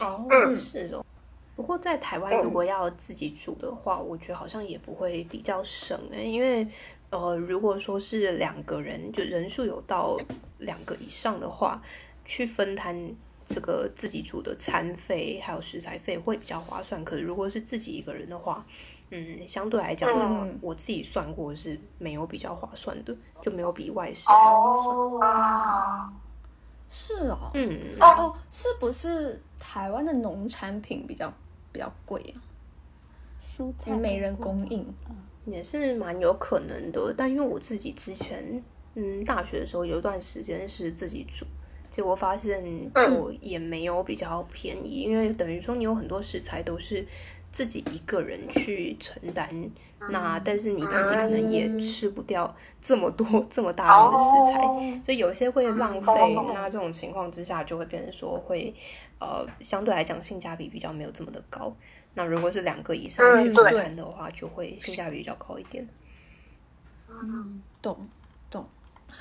[0.00, 0.26] 哦，
[0.56, 1.06] 是哦。
[1.54, 6.66] 不过在台湾，如果要自己煮的话，我觉得好像也不会比较省哎，因为
[7.10, 10.16] 呃，如果说是两个人，就人数有到
[10.58, 11.80] 两个以上的话，
[12.24, 13.14] 去分摊
[13.44, 17.04] 这个自己煮的餐费还有食材费会比较划算。
[17.04, 18.64] 可是如果是自己一个人的话，
[19.10, 20.10] 嗯，相对来讲，
[20.60, 26.12] 我自己算过是没有比较划算的，就没有比外食划算。
[26.88, 31.32] 是哦，嗯，哦哦，是不是台湾的农产品比较
[31.72, 32.36] 比较贵啊？
[33.42, 34.86] 蔬菜没人供应，
[35.44, 37.12] 也是蛮有可能的。
[37.16, 38.62] 但因为我自己之前，
[38.94, 41.46] 嗯，大学的时候有一段时间是自己煮，
[41.94, 42.60] 结果发现
[43.20, 47.06] 我也没有比较便宜，因为等于说你有很多食材都是。
[47.54, 49.48] 自己一个人去承担，
[50.10, 56.12] 那但是你自己可能也吃不掉这么多这么大量的食材，所以有些会浪费。
[56.52, 58.74] 那这种情况之下，就会变成说会
[59.20, 61.72] 呃相对来讲性价比比较没有这么的高。
[62.14, 65.86] 那如果是两个以上去分摊的话，就会性价比比较高一点。
[67.08, 68.08] 嗯，懂懂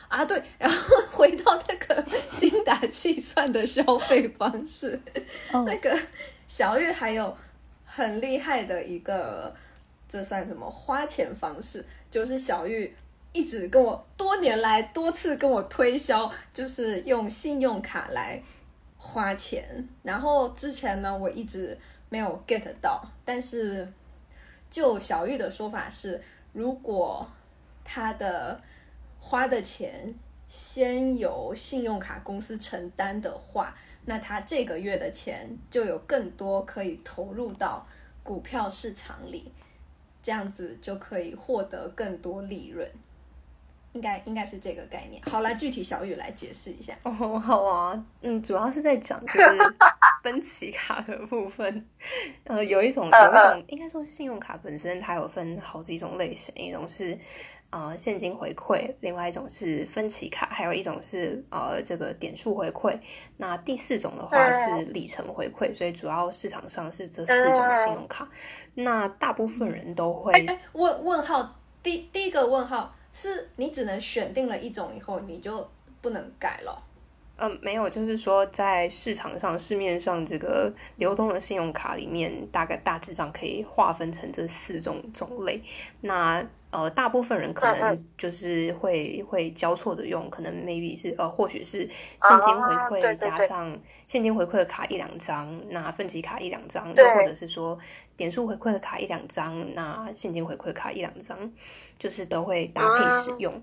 [0.08, 0.42] 啊，对。
[0.58, 2.04] 然后回到那个
[2.38, 5.02] 精打细算的消费方式，
[5.52, 5.98] 那个
[6.48, 7.36] 小玉还有。
[7.86, 9.54] 很厉害的一个，
[10.10, 11.86] 这算什么花钱方式？
[12.10, 12.92] 就是小玉
[13.34, 18.42] 一直跟我多年来多次跟我推销，就是用信用卡来
[18.98, 19.88] 花钱。
[20.02, 21.78] 然后之前呢，我一直
[22.10, 23.88] 没有 get 到，但是
[24.72, 26.20] 就小玉的说法是，
[26.52, 27.30] 如果
[27.84, 28.60] 他的
[29.26, 30.14] 花的钱
[30.50, 33.74] 先由信用卡公司承担的话。
[34.06, 37.88] 那他这个月的钱就有更多可以投入到
[38.22, 39.50] 股票市场里，
[40.22, 42.86] 这样子就可以获得更多利润，
[43.94, 45.24] 应该应该是这个概念。
[45.24, 46.94] 好来具体小雨来解释一下。
[47.04, 49.58] 哦，好啊，嗯，主要是在讲就是
[50.22, 51.88] 分期卡的部分。
[52.44, 57.18] 呃，有一种有一种，应该说信用卡本身它有分好几种类型，一种是。
[57.74, 62.96] 呃，现金回馈，另外一种是分期卡，还有一种是呃这个点数回馈。
[63.38, 68.30] 那第四种的话是里程回馈，所以主要市场上是这四种信用卡。
[68.76, 70.32] 那大部分人都会
[70.74, 75.68] 问问号，第第一个问号是你只能选定了一种以后你就
[76.00, 76.80] 不能改了。
[77.44, 85.62] 嗯，没有，就是说在市场上市面上这个流通的信用卡里面，大概大致上可以划分成这四种种类。
[86.00, 86.42] 那
[86.72, 93.78] 呃，大部分人可能就是会会交错的用，可能 maybe 是呃，或许是现金回馈加上
[94.08, 97.78] 现金回馈的卡一两张，那分级卡一两张，又或者是说
[98.16, 101.38] 点数回馈的卡一两张，那现金回馈卡一两张，
[102.00, 103.62] 就是都会搭配使用。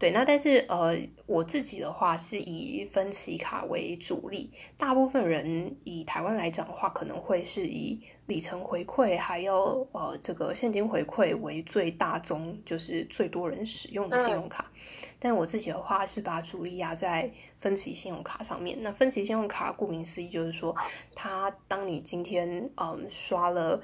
[0.00, 0.96] 对，那但是呃，
[1.26, 14.72] 我自己的话是以分期卡为主力，大部分人以台湾来讲的话，可能会是以里程回馈还有呃这个现金回馈为最大宗，就是最多人使用的信用卡。
[15.18, 17.30] 但我自己的话是把主力压在
[17.60, 18.78] 分期信用卡上面。
[18.80, 20.74] 那分期信用卡顾名思义就是说，
[21.14, 23.78] 它当你今天嗯刷了。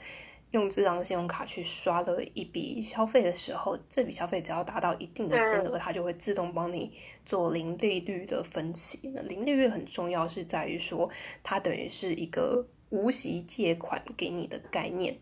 [0.52, 6.92] 用这张信用卡去刷了一笔消费的时候，这笔消费只要达到一定的金额，它就会自动帮你
[7.26, 8.98] 做零利率的分期。
[9.12, 11.10] 那零利率很重要，是在于说
[11.42, 15.16] 它等于是一个无息借款给你的概念。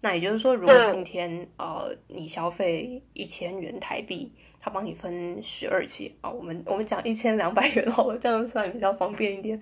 [0.00, 9.60] 那也就是说，如果今天呃你消费一千元台币，它帮你分十二期啊，我们我们讲一千两百元好了，这样算比较方便一点。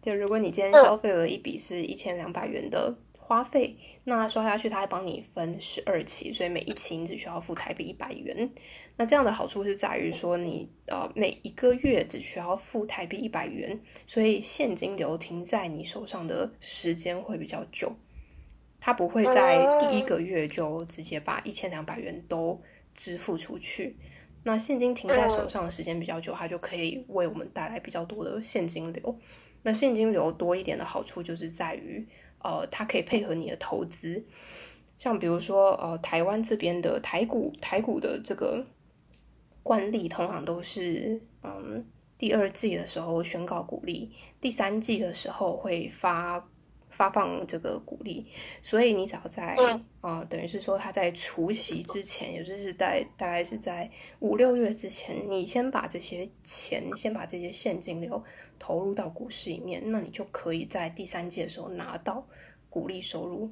[0.00, 2.94] 就如果你今天消费了一笔是一千两百元的。
[3.26, 3.76] 花费。
[4.04, 8.48] 那刷下去，它还帮你分十二期，所以每一期你只需要付台币一百元。
[8.96, 17.92] 那这样的好处是在于说，你呃每一个月只需要付台币一百元，所以现金流停在你手上的时间会比较久。
[18.78, 22.62] 它不会在第一个月就直接把一千两百元都
[22.94, 23.96] 支付出去。
[24.44, 29.18] 那现金停在手上的时间比较久，它就可以为我们带来比较多的现金流。
[29.62, 32.06] 那现金流多一点的好处就是在于，
[32.46, 34.24] 呃，它可以配合你的投资。
[34.96, 38.64] 像比如说，呃，台湾这边的台股，台股的这个
[39.64, 41.84] 惯例通常都是，嗯，
[42.16, 46.48] 第二季的时候宣告股利，第三季的时候会发。
[46.88, 48.26] 发放这个股利，
[48.62, 49.54] 所以你只要在
[50.00, 53.90] 啊，等于是说他在除夕之前，也就是在大概是在
[54.20, 58.24] 五六月之前，你先把这些钱，先把这些现金流
[58.58, 62.26] 投入到股市里面，那你就可以在第三季的时候拿到
[62.76, 63.50] 鼓励收入。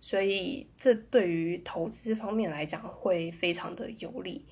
[0.00, 4.44] 所以这对于投资方面来讲会非常的有利。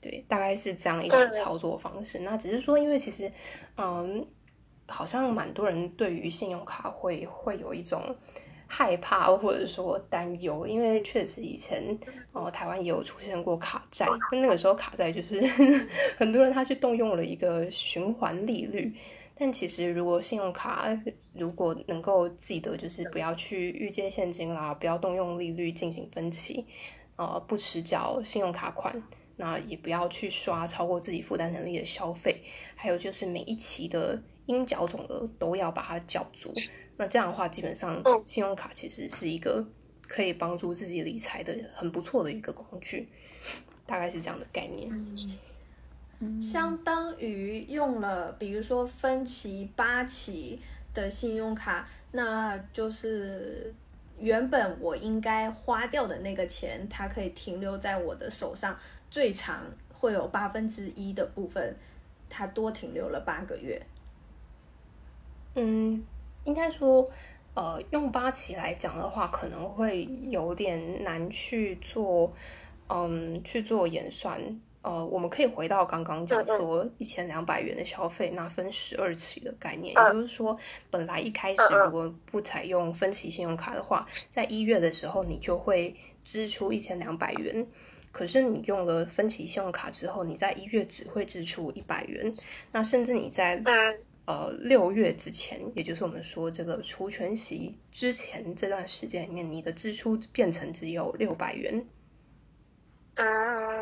[0.00, 2.18] 对，大概是这样一种操作方式。
[2.18, 3.30] 那只是说，因为其实，
[3.76, 4.26] 嗯。
[4.88, 8.16] 好像蛮多人对于信用卡会会有一种
[8.68, 11.98] 害怕或者说担忧，因为确实以前
[12.30, 15.40] 哦台湾也有出现过卡债，那个时候卡债就是
[16.16, 18.94] 很多人他去动用了一个循环利率，
[19.38, 20.88] 但其实如果信用卡
[21.34, 26.64] 如果能够记得就是不要去预借现金啦，不要动用利率进行分期，
[27.16, 29.02] 呃不迟缴信用卡款，
[29.36, 32.42] 那也不要去刷超过自己负担能力的消费，
[32.74, 34.22] 还有就是每一期的。
[34.46, 36.54] 应缴总额都要把它缴足，
[36.96, 39.66] 那这样的话，基本上信用卡其实是一个
[40.02, 43.08] 可以帮助自己理财的很不错的一个工具，
[43.86, 44.88] 大概是这样的概念。
[46.40, 50.58] 相当于用了，比如说分期八期
[50.94, 53.74] 的信用卡，那就是
[54.18, 58.78] 原本我应该花掉的那个钱，它可以停留在我的手上，
[59.10, 59.60] 最长
[59.92, 61.76] 会有八分之一的部分，
[62.30, 63.80] 它多停留了八个月。
[65.54, 66.02] 嗯，
[66.44, 67.06] 应该说，
[67.54, 72.32] 呃，用八期来讲的话，可能会有点难去做，
[72.88, 74.40] 嗯，去做演算。
[74.86, 80.56] 呃，我们可以回到刚刚讲说一千两百元的消费，那分十二期的概念，也就是说，
[80.90, 85.92] 本来一开始如果不采用分期信用卡的话，在一月的时候你就会
[86.24, 87.66] 支出一千两百元，
[88.12, 92.30] 可是你用了分期信用卡之后，你在一月只会支出一百元，
[92.70, 93.60] 那甚至你在。
[94.26, 101.86] 呃，六月之前，也就是我们说这个除权息之前这段时间里面，你的支出变成只有六百元。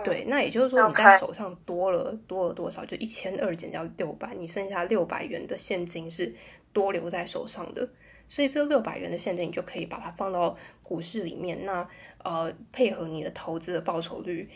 [0.05, 2.85] 对，那也就是说你在手上多了多了多少？
[2.85, 6.33] 就一千二减掉六百，你剩下六百元的现金是
[6.73, 7.89] 多留在手上的。
[8.29, 11.65] 所以这六百元的现金，你就可以把它放到股市里面。
[11.65, 11.87] 那
[12.23, 14.49] 呃，配合你的投资的报酬率。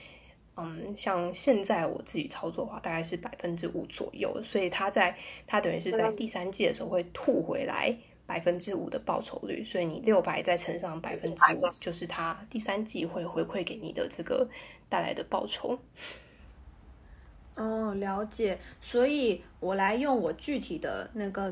[0.60, 5.16] 嗯，像现在我自己操作的话，大概是百分之五左右，所以它在
[5.46, 7.96] 它等于是在第三季的时候会吐回来
[8.28, 14.46] 百分之五的报酬率，所以你六百再乘上百分之五，就是它第三季会回馈给你的这个
[14.90, 15.78] 带来的报酬。
[17.54, 18.58] 哦，了解。
[18.82, 21.50] 所以我来用我具体的那个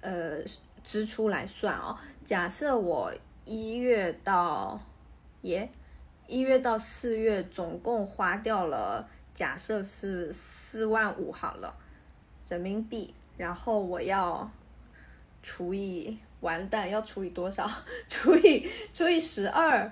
[0.00, 0.40] 呃
[0.82, 3.12] 支出来算哦，假设我
[3.44, 4.80] 一月到
[5.42, 5.70] 耶。
[6.28, 11.72] 一月到四月总共花掉了，假设是四万五好了，
[12.48, 13.14] 人民币。
[13.36, 14.50] 然后我要
[15.46, 17.70] 除以完蛋，要除以多少？
[18.08, 19.88] 除以除以十二，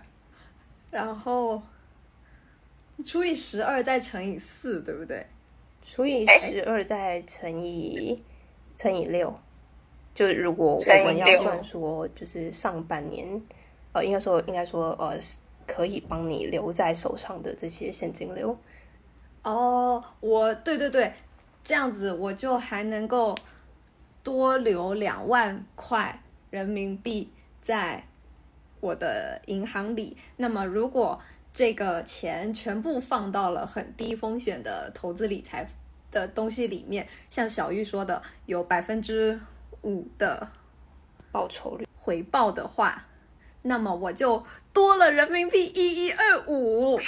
[0.91, 1.63] 然后
[3.07, 5.25] 除以十二再乘以四，对不对？
[5.81, 8.21] 除以十二再乘以
[8.75, 9.33] 乘以六，
[10.13, 13.41] 就如果我们要算说，就是上半年，
[13.93, 15.17] 呃，应该说应该说呃。
[15.67, 18.55] 可以帮你留在手上的这些现金流，
[19.43, 21.11] 哦，我对对对，
[21.63, 23.35] 这样子我就还能够
[24.25, 26.21] 多留两万块
[26.51, 28.05] 人民币在
[28.81, 30.17] 我的银行里。
[30.39, 31.21] 那么，如果
[31.53, 35.69] 这个钱全部放到了很低风险的投资理财
[36.11, 39.39] 的东西里面，像小玉说的，有百分之
[39.83, 40.49] 五的
[41.31, 43.07] 报酬率回报的话。
[43.67, 44.45] 那么我就
[44.75, 46.99] 多了人民币一一二五，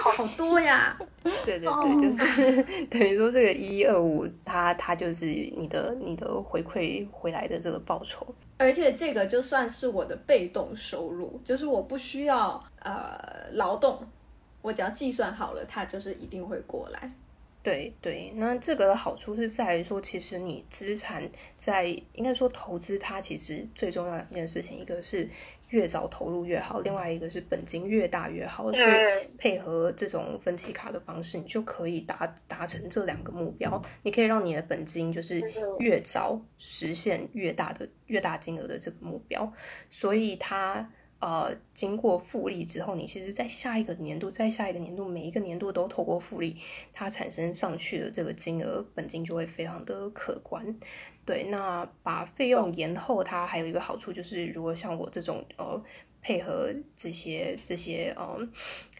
[0.00, 0.98] 好多呀！
[1.44, 13.98] 对对对，就是 等于说这个一一二五，它它就是你的你的回馈回来的这个报酬，而且这个就算是我的被动收入，就是我不需要呃劳动，
[14.62, 17.12] 我只要计算好了，它就是一定会过来。
[17.62, 25.28] 对对，那这个的好处是在于说，其实你资产在应该说投资，它其实最重要两件事情，一个是
[25.68, 28.84] 越早投入越好，另外一个是本金越大越好，所以
[29.36, 33.82] 配合这种分期卡的方式，你就可以达达成这两个目标。
[34.02, 35.42] 你可以让你的本金就是
[35.78, 39.52] 越早实现越大的越大金额的这个目标，
[39.90, 40.90] 所以它。
[41.18, 46.54] 呃，经过复利之后，你其实，在下一个年度，在下一个年度，每一个年度都透过复利，
[46.92, 50.78] 它产生上去的这个金额本金就会非常的可观。
[51.24, 55.82] 对，那把费用延后，它还有一个好处就是，如果像我这种呃，
[56.20, 58.46] 配合这些这些嗯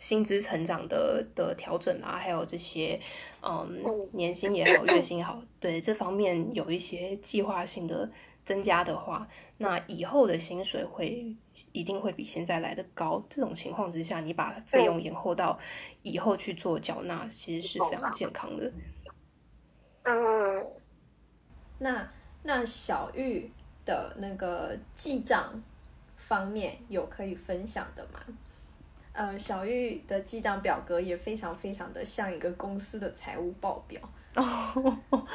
[0.00, 2.98] 薪资成长的的调整啊，还有这些
[3.42, 8.10] 嗯年薪也好，月薪也好，对这方面有一些计划性的
[8.42, 9.28] 增加的话。
[9.58, 11.34] 那以后的薪水会
[11.72, 13.24] 一定会比现在来的高。
[13.30, 15.58] 这种情况之下，你把费用延后到
[16.02, 18.70] 以后去做缴纳，其实是非常健康的。
[20.02, 20.66] 嗯，
[21.78, 22.08] 那
[22.42, 23.50] 那小玉
[23.84, 25.62] 的那个记账
[26.16, 28.20] 方面有可以分享的吗？
[29.12, 33.98] 呃，小玉的记账表格也非常非常的像一个公司的财务报表。
[34.36, 34.98] 哦，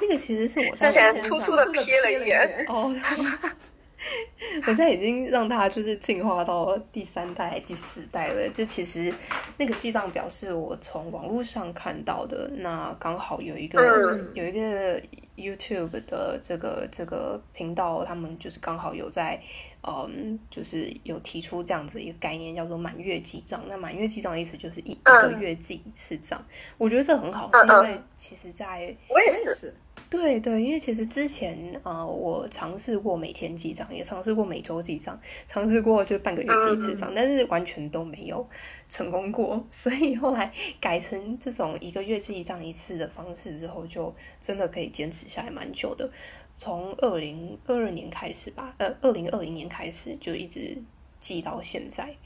[0.00, 2.64] 那个其实是我之前粗粗的瞥了一眼。
[2.68, 2.94] 哦，
[4.62, 8.48] 我现在已经让它就是进化到第三代、第四代了。
[8.50, 9.12] 就其实
[9.56, 15.00] 那个记账表是我从网络上看到的，那刚好有一个有一个
[15.36, 19.40] YouTube 的这个这个频道，他们就是刚好有在。
[19.86, 23.62] 嗯，就是有提出这样子一个概念，叫做满月记账。
[23.68, 26.44] 那满月记账的意思就是一一个月记一次账。
[26.76, 29.72] 我觉得这很好，是因为其实在我也是，
[30.10, 38.46] 对对，因为其实之前呃，我尝试过每天记账，也尝试过每周记账，尝试过就半个月记一次账，但是完全都没有
[38.88, 39.64] 成功过。
[39.70, 46.10] 所以后来改成这种一个月记账一次的方式之后，就真的可以坚持下来蛮久的。
[46.56, 50.76] 从二零二二年开始吧，呃，二零二零年开始就一直
[51.20, 52.16] 记到现在。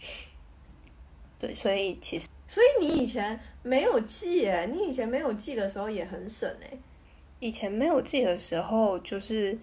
[1.39, 6.79] 对，所以其实，所以你以前没有记哎，你以前没有记的时候也很省哎。
[7.41, 9.59] 以前没有记的时候就是。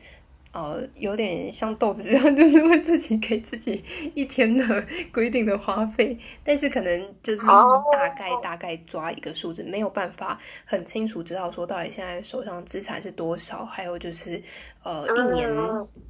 [0.57, 3.85] 呃，有点像豆子这样，就是会自己给自己
[4.15, 4.83] 一天的
[5.13, 14.41] 规定的花费，但是可能就是大概大概抓一个数字，没有办法很清楚知道说到底现在手上资产是多少，还有就是
[14.81, 15.47] 呃一年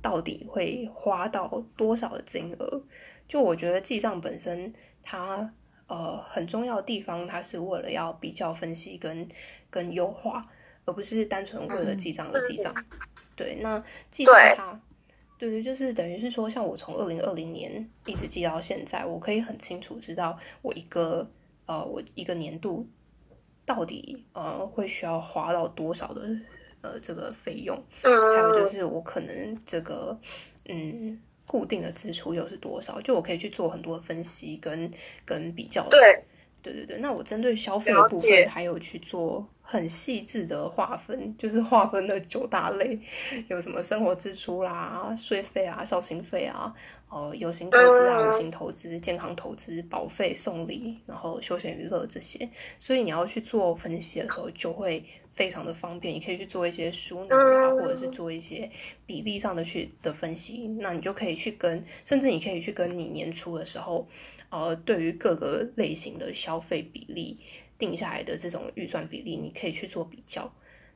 [0.02, 2.82] 到底会花到多少的金额。
[3.28, 4.74] 就我觉得记账本身
[5.04, 5.52] 它
[5.88, 9.28] 呃很重要的地方，它是为了要比较分析跟
[9.70, 10.48] 跟优化，
[10.86, 12.74] 而不是单纯为了记账而记账。
[13.38, 14.82] 对，那记账它，
[15.38, 21.30] 对对，就是等于是说，像我从二零二零年一直记到现在，我可以很清楚知道我一个
[21.68, 22.86] 呃，我一个年度
[23.64, 26.28] 到底呃会需要花到多少的
[26.82, 30.20] 呃这个费用，还有就是我可能这个
[30.66, 34.92] 嗯固定的支出又是多少，就我可以去做很多分析跟
[35.24, 35.88] 跟比较。
[35.90, 36.24] 对，
[36.64, 39.48] 对对对，那我针对消费的部分还有去做。
[39.70, 42.98] 很细致的划分，就是划分了九大类，
[43.50, 46.74] 有什么生活支出啦、税费啊、孝心费啊、
[47.10, 52.50] 呃有形投资啊、无形投资、健康投资、保费、送礼，然后休闲娱乐这些。
[52.80, 55.04] 所以你要去做分析的时候，就会
[55.34, 56.16] 非常的方便。
[56.16, 58.72] 你可以去做一些输入啊，或者是做一些
[59.06, 60.66] 比例上的去的分析。
[60.80, 64.08] 那你就可以去跟，甚至你可以去跟你年初的时候，
[64.50, 67.38] 呃，对于各个类型的消费比例。
[67.78, 70.52] 定下来的这种预算比例，你可以去做比较，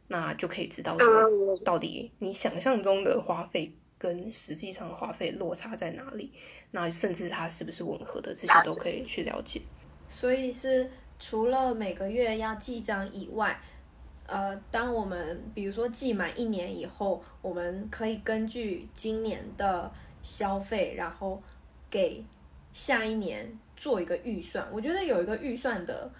[0.07, 6.31] 那就可以知道说，到底你想象中的花费跟实际上花费落差在哪里，
[6.71, 9.61] 那甚至它是不是吻合的，这些都可以去了解。
[10.09, 13.61] 所以是除了每个月要记账以外，
[14.25, 21.41] 呃，当我们比如说记满一年以后，我们可以根据今年的消费，然后
[21.91, 22.25] 给
[22.73, 24.67] 下一年做一个预算。
[24.71, 26.11] 我觉得有一个预算的。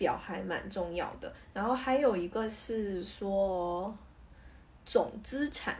[0.00, 3.94] 表还蛮重要的，然后还有一个是说
[4.82, 5.76] 总资产，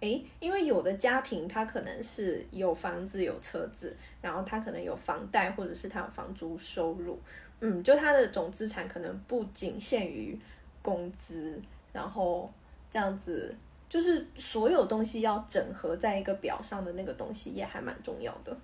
[0.00, 7.20] 诶，因为有的家庭他可能是有房子有车子，然后他可能有房贷或者是他有房租收入，
[7.60, 10.40] 嗯，就他的总资产可能不仅限于
[10.80, 11.60] 工资，
[11.92, 12.50] 然后
[12.90, 13.54] 这样子
[13.90, 18.56] 就是所有东西要整合在一个表上的那个东西也还蛮重要的。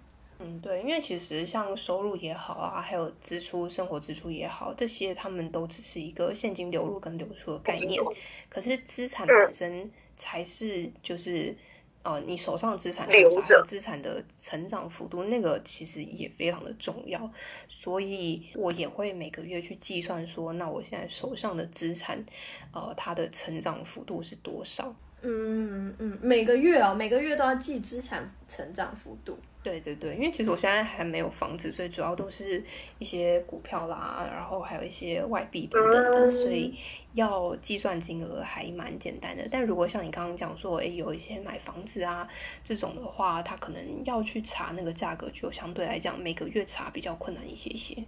[0.43, 8.03] 嗯，对，因为其实像收入也好啊，还有支出、生活支出也好，这些他们都只是一个现金流入跟流出的概念。
[8.49, 11.55] 可是资产本身才是就是，
[12.03, 17.31] 呃，你手上的资产流着，资产的成长幅度，那个其实也非常的重要。
[17.69, 22.25] 所以我也会每个月去计算说，那我现在手上的资产，
[22.73, 24.97] 呃，它的成长幅度是多少？
[25.23, 29.39] 嗯嗯，每个月哦，每个月都要记资产成长幅度。
[29.63, 32.65] 对对对，因为其实我现在还没有房子，所以主要都是
[32.99, 36.75] 一些股票啦，然后还有一些外币等等的，所以
[37.13, 39.47] 要计算金额还蛮简单的。
[39.51, 42.27] 但如果像你刚刚讲说，诶，有一些买房子啊
[42.65, 48.03] 这种的话，他可能要去查那个价格，就相对来讲每个月查比较困难一些些。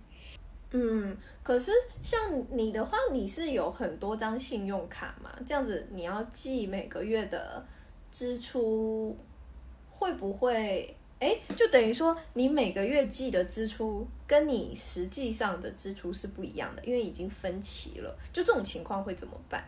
[0.72, 1.70] 嗯，可是
[2.02, 2.18] 像
[2.50, 5.30] 你的话，你是有很多张信用卡嘛？
[5.46, 7.64] 这样子你要记每个月的
[8.10, 9.16] 支出，
[9.90, 10.96] 会不会？
[11.18, 18.18] 哎，就等于说你每个月记的支出跟你实际上的支出是不一样的，因为已经分期了。
[18.32, 19.62] 就这种情况会怎么办？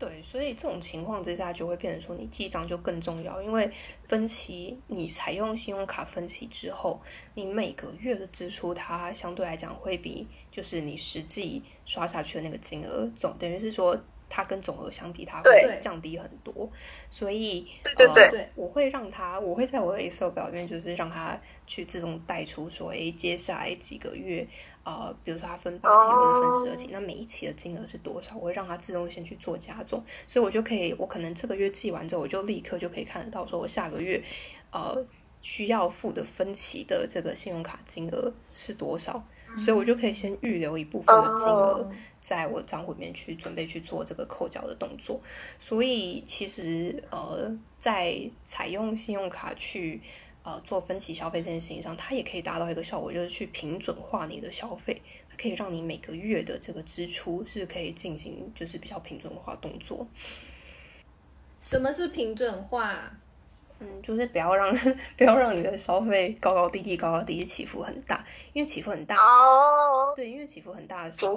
[0.00, 3.70] 对，所以这种情况之下就会变成说，你记账就更重要，因为
[4.08, 7.00] 分期，你采用信用卡分期之后，
[7.34, 13.96] 你每个月的支出它相对来讲会比就是你实际刷下去的那个金额总，等于是说。
[14.30, 16.70] 它跟总额相比，它会降低很多，
[17.10, 24.46] 所以对对对，我会让它，我会在我的 Excel 表里面，就是让它去自动带出说，哎，接下来几个月，
[24.84, 28.36] 呃，比如说它分八期或者分十二期，那每一期的金额是多少？
[28.36, 34.22] 我会让它自动先去做加总，所以我就可以，我可能这个月记完之后，我就立刻就可以看得到，说我下个月，
[34.70, 35.04] 呃，
[35.42, 39.24] 需要付的分期的这个信用卡金额是多少。
[39.58, 41.90] 所以我就可以先预留一部分的金额，
[42.20, 45.20] 在我账户里面去准备去做这个扣缴的动作。
[45.58, 50.00] 所以其实呃，在采用信用卡去
[50.42, 55.00] 呃做分期消费这件事情上，它也可以达到一个效果，就是去平准化你的消费，
[55.38, 60.06] 可以让你每个月的这个支出是可以进行就是比较平准化动作。
[61.62, 63.10] 什么是平准化？
[63.82, 64.70] 嗯，就是不要让
[65.16, 68.22] 不要让你的消费高高低低、高高低低起伏很大，
[68.52, 70.12] 因为起伏很大哦。
[70.14, 71.34] 对，因为起伏很大的时候，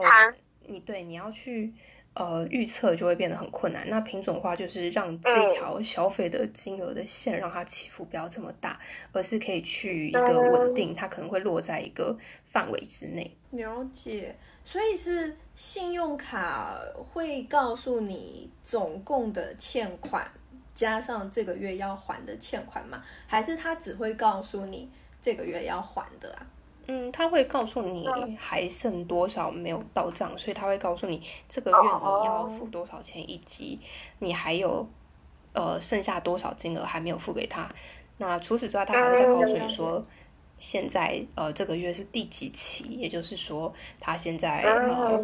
[0.68, 1.74] 你对你要去
[2.14, 3.90] 呃预测就会变得很困难。
[3.90, 8.80] 那品种化就是让这条消费的金额的线让它起伏不要这么大，
[9.12, 13.36] 而是可以去一个稳定，它可能会落在一个范围之内。
[13.52, 20.30] 了解，所以是信用卡会告诉你总共的欠款。
[20.76, 23.00] 加上这个月要还的欠款吗？
[23.28, 24.90] 还是他只会告诉你
[25.22, 26.48] 这个月要还的啊？
[26.88, 28.08] 嗯，他会告诉你
[28.38, 33.80] 还剩多少没有到账，所以他会告诉你这个月你要付多少钱，以及
[34.20, 34.88] 你还有
[35.54, 37.70] 呃剩下多少金额还没有付给他。
[38.18, 40.06] 那除此之外，他还会再告诉你说，
[40.58, 45.22] 现在呃这个月是第几期，也就是说他现在呃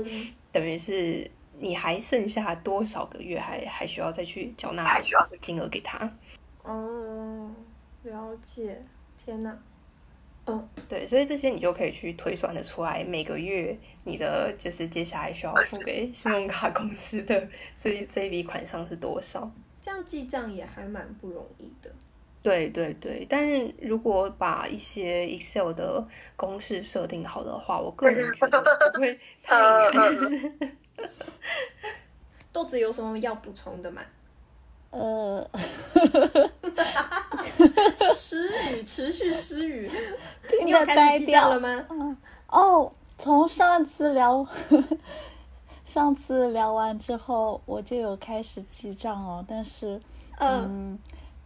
[0.51, 1.29] 等于是。
[1.61, 4.97] 你还剩下多少个月还还需要再去缴纳
[5.41, 6.09] 金额给他？
[6.63, 7.51] 哦，
[8.03, 8.81] 了解。
[9.17, 9.59] 天哪，
[10.49, 17.47] 嗯，对，所以这些你就可以去推算的出来，每个月你的就是接下来需要付给信用卡公司的
[17.77, 19.51] 这这一笔款项是多少？
[19.81, 21.91] 这样记账也还蛮不容易的。
[22.41, 26.03] 对对对，但是如果把一些 Excel 的
[26.35, 29.59] 公式设定好的话，我个人觉得不会太
[29.91, 30.71] 难。
[32.51, 34.01] 豆子有什么要补充的吗？
[34.91, 35.47] 呃，
[38.13, 39.89] 失语，持续失语，
[40.63, 42.17] 你有开始记账了吗？
[42.47, 44.45] 哦，从上次聊，
[45.85, 49.43] 上次聊完之后，我就有开始记账哦。
[49.47, 50.01] 但是，
[50.39, 50.97] 嗯，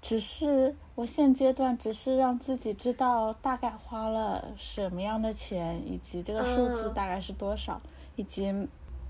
[0.01, 7.81] 只是我现阶段只是让自己知道大概花了什么样的钱，以及这个数字大概是多少，
[8.15, 8.67] 以及。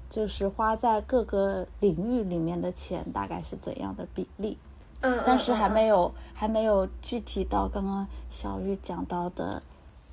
[0.10, 4.60] 就是花在各个领域里面的钱大概是怎样的比例？
[5.04, 9.62] 嗯，但是还没有还没有具体到刚刚小玉讲到的，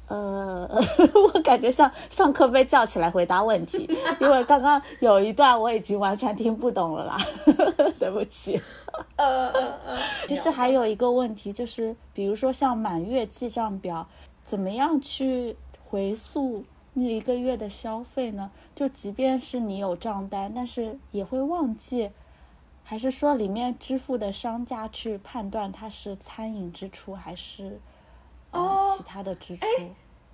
[0.09, 0.69] 呃，
[1.33, 3.89] 我感觉像上课被叫起来回答问题，
[4.21, 7.17] 因为刚刚有一段我已经完全听不懂了啦，
[7.99, 8.61] 对不起。
[9.17, 14.07] 呃呃呃， 其实还有一个问题就是，比如说像满月记账表，
[14.45, 15.57] 怎么样去
[15.89, 16.65] 回溯？
[16.93, 18.51] 那一个月的消费呢？
[18.75, 22.11] 就即便是你有账单，但是也会忘记，
[22.91, 27.79] 还是说里面支付的商家去判断它是餐饮支出还是
[28.51, 29.65] 哦其他的支出？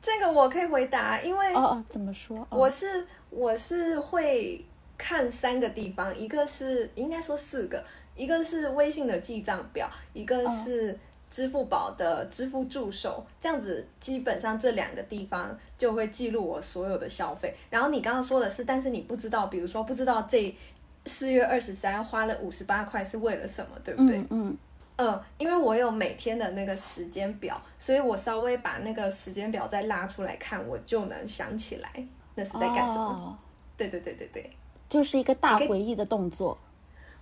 [0.01, 2.49] 这个我可以回答，因为哦哦怎么说？
[2.49, 4.65] 我是我是会
[4.97, 7.85] 看三个地方，一个是应该说四个，
[8.15, 10.99] 一个是微信的记账表，一个是。
[11.29, 17.53] 支付宝的支付助手，这样子基本上这两个地方就会记录我所有的消费。
[17.69, 20.55] 然后你刚刚说的是，但是你不知道，比如说不知道这
[21.07, 24.19] 四月二十三花了五十八块是为了什么，对不对？
[24.19, 24.59] 嗯嗯。
[25.37, 31.91] 因为我有每天的那个时间表，所以我稍微把那个时间表再拉出来看，我就能想起来
[32.35, 33.39] 那是在干什么。
[33.77, 34.51] 对对对对对，
[34.89, 36.57] 就是一个大回忆的动作。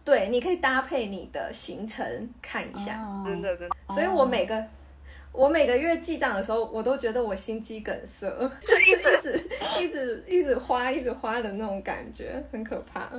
[0.04, 3.76] 对，你可以搭配你的行程看一下，真的真的。
[3.88, 4.64] 所以我每个
[5.32, 8.28] 我每个月记账的时候，我都觉得我心肌梗塞，
[8.62, 9.50] 是一直
[9.80, 13.10] 一直一直花一直花的那种感觉，很可怕。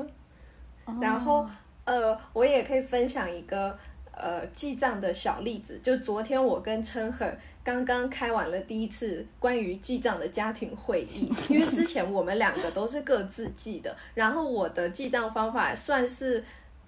[1.02, 1.48] 然后
[1.84, 3.78] 呃，我也可以分享一个
[4.12, 16.44] 呃记账的小例子，就昨天我跟琛恒刚刚开完了第一次关于记账的家庭会议， 因为之前我们两个都是各自记的，然后我的记账方法算是。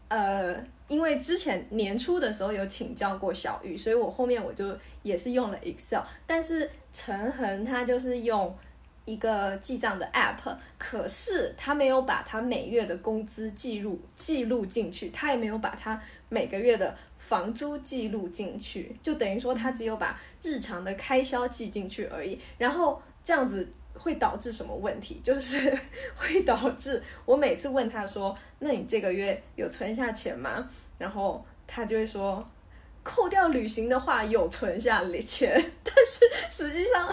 [0.10, 0.56] 呃，
[0.88, 5.99] 因为之前年初的时候有请教过小玉，所以我后面我就也是用了 Excel。
[6.26, 8.56] 但是陈恒他就是用
[9.07, 22.39] 一个记账的 App，可是他没有把他每月的工资记录记录进去，他也没有把他每个月的房租记录进去，就等于说他只有把日常的开销记进去而已。
[22.59, 23.67] 然后这样子。
[23.99, 25.19] 会导致什么问题？
[25.23, 25.75] 就是
[26.15, 30.69] 会导致我每次问他说：“那你这个月有存下钱吗？”
[30.99, 32.47] 然后他就会说
[33.01, 35.51] ：“扣掉旅行的话，有存下钱，
[35.84, 37.06] 但是实际上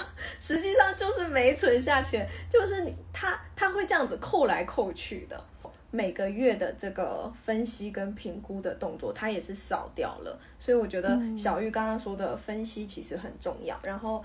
[0.44, 5.42] 实际上就是没存下钱，就是你他他会这样子扣来扣去的。
[5.90, 10.38] 每个月的这个分析跟评估的动作，他也是少掉了。
[10.60, 13.80] 所以我觉得小玉刚刚说的分析其实很重要。
[13.82, 14.22] 然后。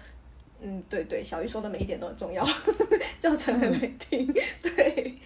[0.61, 2.45] 嗯，对对，小玉说的每一点都很重要，
[3.17, 4.27] 叫陈很来听，
[4.61, 5.17] 对。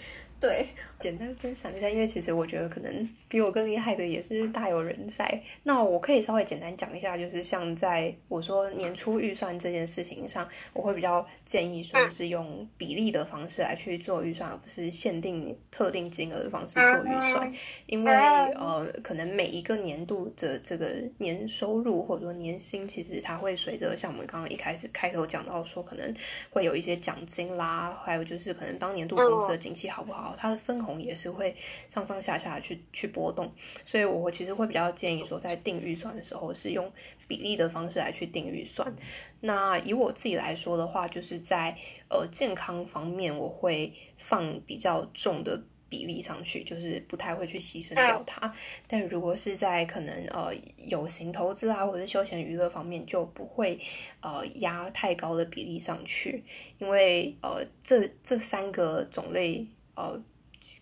[0.43, 0.67] 对，
[0.99, 5.41] 简单分享一下，因为其实我觉得可能比我更厉害的也是大有人在。
[5.63, 17.49] 那我可以稍微简单讲一下，就是像在我说年初预算这件事情上，我会比较建议说是用比例的方式来去做预算，而不是限定特定金额的方式做预算。
[17.85, 26.13] 因为呃，可能每一个年度的这个年收入或者说年薪，其实它会随着像我们刚刚一开始开头讲到说，可能
[26.49, 30.32] 会有一些奖金啦，还有就是可能当年度公司的景气好不好。
[30.35, 31.55] 它的分红也是会
[31.88, 33.51] 上上下下去去波动，
[33.85, 36.91] 所以我其实会比较建议说，在定预算的时候是用
[37.27, 38.93] 比例的方式来去定预算。
[39.41, 41.76] 那以我自己来说的话，就是在
[42.10, 48.53] 呃健康方面，我会放比较重的比例上去，就是不太会去牺牲掉它。
[48.88, 53.80] 但如果是在可能呃有形投资啊，或者是休闲娱乐方面，就不会
[54.22, 56.43] 呃压太高的比例上去，
[56.80, 59.65] 因为呃这这三个种类。
[59.95, 60.19] 呃，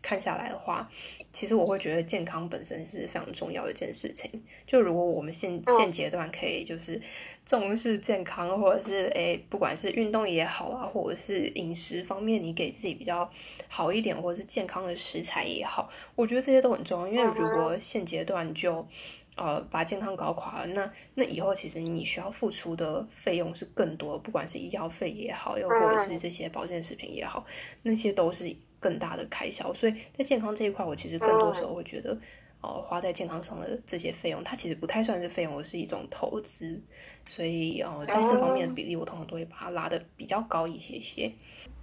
[0.02, 0.90] 看下来的话，
[1.34, 4.30] 其实我会觉得健康本身是非常重要的一件事情。
[4.68, 7.02] 就如果我们现现阶段可以就是
[7.46, 13.28] 重视健康，或者是诶，不管是运动也好啊，或者是饮食方面，你给自己比较
[13.68, 17.08] 好一点，或者是健康的食材也好，我觉得这些都很重要。
[17.08, 18.88] 因为如果现阶段就
[19.36, 27.44] 呃把健康搞垮了，那那以后其实你需要付出的费用是更多，不管是医药费也好，又或者是这些保健食品也好，
[27.82, 28.56] 那些都是。
[28.82, 32.18] 更大的开销，所以在健康这一块，我其实更多时候会觉得，
[32.62, 36.82] 呃，花在健康上的这些费用，它其实不太算是费用，而是一种投资。
[37.28, 41.32] 所以，呃，在这方面的比例，我通常都会把它拉的比较高一些些。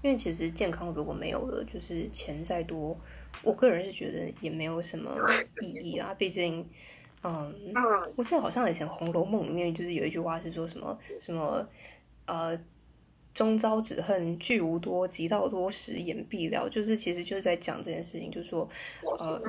[0.02, 2.98] 因为其实健康如果没有了，就是钱再多，
[3.44, 5.16] 我个人是觉得也没有什么
[5.62, 6.12] 意义啊。
[6.14, 6.68] 毕竟，
[7.22, 7.54] 嗯，
[8.16, 11.64] 我记得好像以前《红楼梦》里面就是有一句话是说什么什么，
[12.26, 12.60] 呃。
[13.38, 16.68] 终朝只恨聚无多，及到多时眼必了。
[16.68, 18.68] 就是其实就是在讲这件事情，就是说，
[19.00, 19.40] 呃，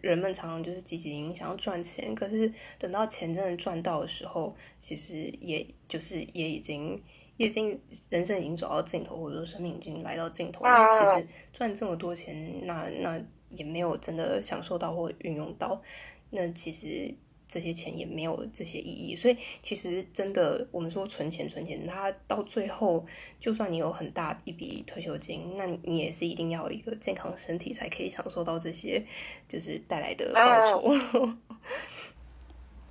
[0.00, 2.48] 人们常常就是积极营想要赚钱，可是
[2.78, 7.02] 等到钱真的赚到的时候，其实也就是也已经，
[7.36, 7.76] 已经
[8.10, 10.70] 人生已经走到尽头，或者说生命已经来到尽头了。
[10.92, 15.82] 其实赚这么多钱，那那也没有真的享受到或运用到，
[16.30, 17.12] 那其实。
[17.54, 23.06] 这些钱也没有这些意义，所以其实真的，我们说存钱存钱，它到最后，
[23.38, 29.00] 就算你有很大一笔退休金，那你也是一定要有一个健康身体，才可以享受到这些
[29.48, 31.32] 就是带来的报酬。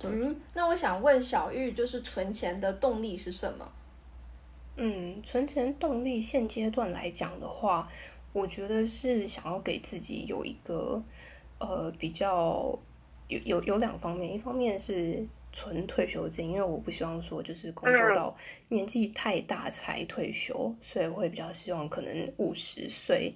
[0.02, 3.70] 嗯，那我想问小玉，就是存钱的动力是什么？
[4.76, 7.86] 嗯，存钱动力现阶段来讲的话，
[8.32, 11.02] 我觉得是想要给自己有一个
[11.58, 12.78] 呃比较。
[13.40, 18.36] 有有有两方面，一方面是存退休金，因为我不希望说就是工作到
[18.68, 23.34] 年纪太大才退休，所以会比较希望可能五十岁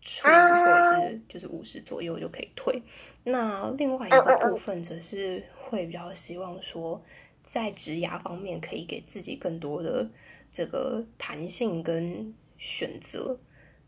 [0.00, 2.82] 出或者是就是五十左右就可以退。
[3.24, 7.00] 那另外一个部分则是会比较希望说，
[7.44, 10.08] 在职涯方面可以给自己更多的
[10.50, 13.38] 这个弹性跟选择。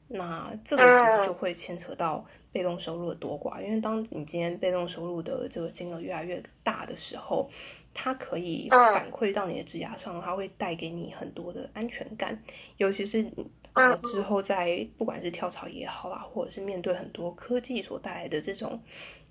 [0.09, 7.51] 那这个其实就会牵扯到被动收入的多寡，因为当你今天被动收入的这个金额越来越大的时候，
[7.93, 12.41] 它可以反馈到你的职涯上，它会带给你很多的安全感，
[12.77, 13.27] 尤其是
[13.73, 18.81] 啊之后在不管是跳槽也好啦，或者是面对很多科技所带来的这种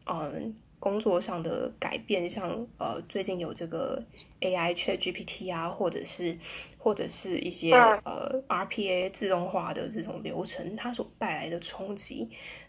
[0.06, 0.54] 嗯
[0.84, 4.04] 工作上的改变，像呃最近有这个
[4.42, 6.38] AI Chat GPT 啊，或者是。
[6.84, 12.28] 或者是一些呃 RPA 自动化的这种流程，它所带来的冲击，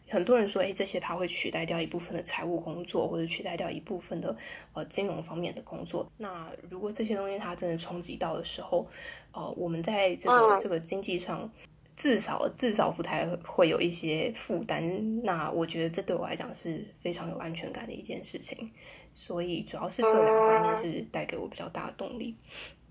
[0.09, 4.37] 很多人说，哎，这些它会取代掉一部分的财务工作，或者取代掉一部分的
[4.73, 6.09] 呃金融方面的工作。
[6.17, 8.87] 那如果这些东西它真的冲击到的时候，
[9.33, 11.51] 呃，我们在这个这个经济上，
[11.97, 15.23] 至少至少不太会有一些负担。
[15.23, 18.71] 那我觉得这对我来讲是非常有安全感的一件事情。
[19.15, 22.35] 所以主要是这两方面是带给我比较大的动力。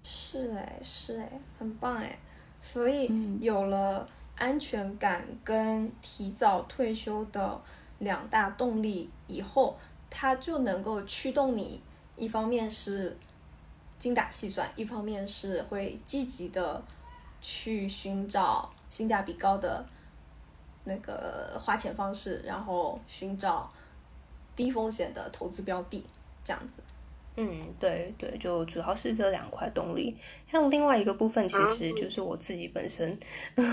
[0.04, 2.18] 是哎，是哎，很棒哎，
[2.62, 3.10] 所以
[3.42, 7.62] 有了安全感跟提早退休的
[8.00, 9.78] 两大动力以后，
[10.10, 11.82] 它就能够驱动你，
[12.16, 13.18] 一方面是
[14.00, 16.84] 精打细算，一方面是会积极的
[17.42, 19.84] 去寻找性价比高的
[20.84, 23.68] 那个花钱方式，然后寻找
[24.56, 26.06] 低风险的投资标的，
[26.44, 26.80] 这样子。
[27.36, 30.15] 嗯，对对，就主要是这两块动力。
[30.45, 33.18] 还有另外一个部分，其实就是我自己本身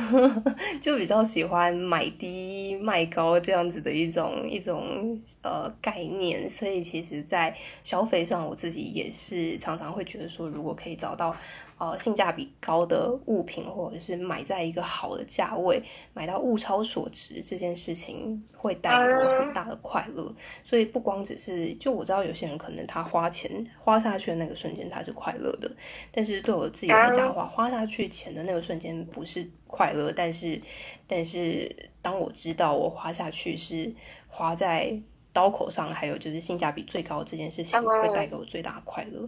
[0.80, 11.36] 就比较喜欢买低卖高这样子的一种一种呃概念，所以其实，在消费上，我自己也是常常会觉得说，如果可以找到。
[11.81, 15.82] 呃，性价比高的物品，或者是买在一个好的价位，
[16.12, 20.31] 买到物超所值这件事情，会带给我很大的快乐。
[20.62, 25.74] 所以不光只是，就我知道有些人可能他花钱花下去的那个瞬间他是快乐的，
[26.12, 30.61] 但是对我自己来讲的话，花下去钱的那个瞬间不是快乐，但是
[31.07, 33.90] 但是当我知道我花下去是
[34.28, 35.01] 花在
[35.32, 39.27] 刀口上，还有就是性价比最高这件事情，会带给我最大的快乐。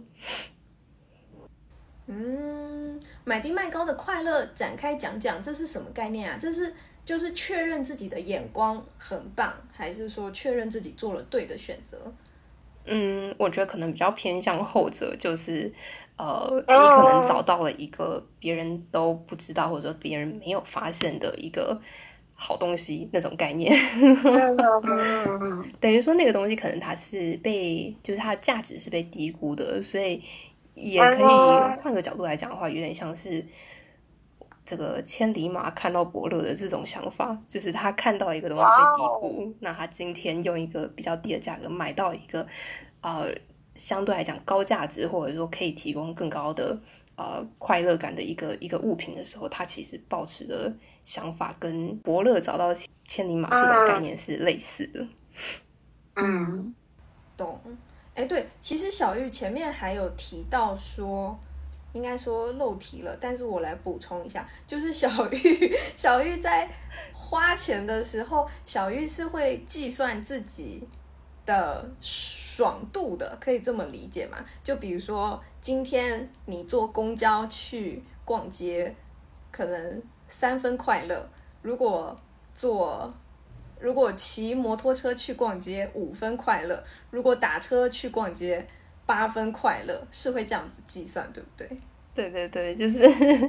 [2.05, 6.37] 嗯，买低卖高的快乐展开讲讲，这是什么概念啊？
[6.37, 6.73] 这是
[7.05, 11.97] 就是确认自己的眼光很棒，还是说确认自己做了对的选择？
[12.85, 15.71] 嗯，我觉得可能比较偏向后者，就是
[16.17, 21.79] 呃，你可能找到了一个别人都不知道或者说别人没有发现的一个
[22.33, 23.73] 好东西那种概念。
[25.79, 30.21] 等于说那个东西可能它是被，就是它的价值是被低估的，所以。
[30.75, 33.45] 也可以换个角度来讲的话，有点像是
[34.65, 42.47] 这个千里马看到伯乐的这种想法，就是他看到一个东西被低估，那他今天用一个比较低的价格买到一个
[43.01, 43.27] 呃
[43.75, 46.79] 相对来讲高价值或者说可以提供更高的
[47.15, 50.73] 呃快乐感的一个一个物品的时候，他其实保持的
[51.03, 52.73] 想法跟伯乐找到
[53.07, 55.05] 千里马这种概念是类似的。
[56.15, 56.73] 嗯，
[57.35, 57.59] 懂。
[58.15, 61.35] 哎，对，其实小玉前面还有提到说，
[61.93, 66.69] 应该说漏提了，但是我来补充一下，就是小玉，小玉在
[67.11, 70.83] 花钱的时候，小玉是会计算自己
[71.43, 74.37] 的爽度的，可以这么理解吗？
[74.63, 78.95] 就比如说今天你坐公交去逛街，
[79.51, 81.27] 可能三分快乐，
[81.63, 82.15] 如果
[82.53, 83.11] 坐。
[83.83, 86.81] 如果骑摩托车去逛街五分快乐，
[87.11, 88.65] 如果打车去逛街
[89.05, 91.69] 八分快乐，是会这样子计算，对不对？
[92.15, 92.99] 对对对，就是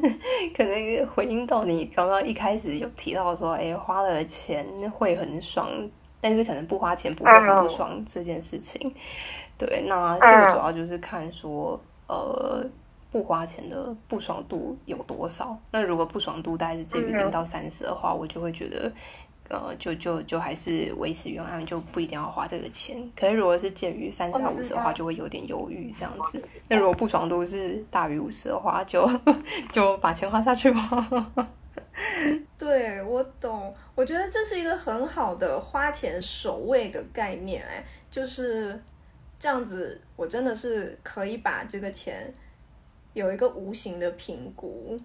[0.52, 5.70] 可能回应到你刚刚一开始有提到说，哎，花了钱会很爽，
[6.20, 8.92] 但是可能不花钱不会很不爽这件事情。
[9.56, 12.66] 对，那这个主要就是看说，呃，
[13.12, 15.56] 不花钱的不爽度有多少。
[15.70, 18.90] 那如果不爽度大概是介于零到三十的话，我就会觉得。
[19.50, 22.96] 呃，就就就还是维持原样，就不一定要花这个钱。
[23.14, 26.42] 可是如果是介于三十到五十的话，就会有点犹豫这样子。
[26.68, 29.08] 那如果不爽度是大于五十的话，就
[29.70, 31.48] 就把钱花下去吧。
[32.58, 33.72] 对，我懂。
[33.94, 38.82] 我觉得这是一个很好的花钱守卫的概念，哎，就是
[39.38, 40.00] 这样子。
[40.16, 42.32] 我真的是可以把这个钱
[43.12, 44.98] 有一个无形的评估。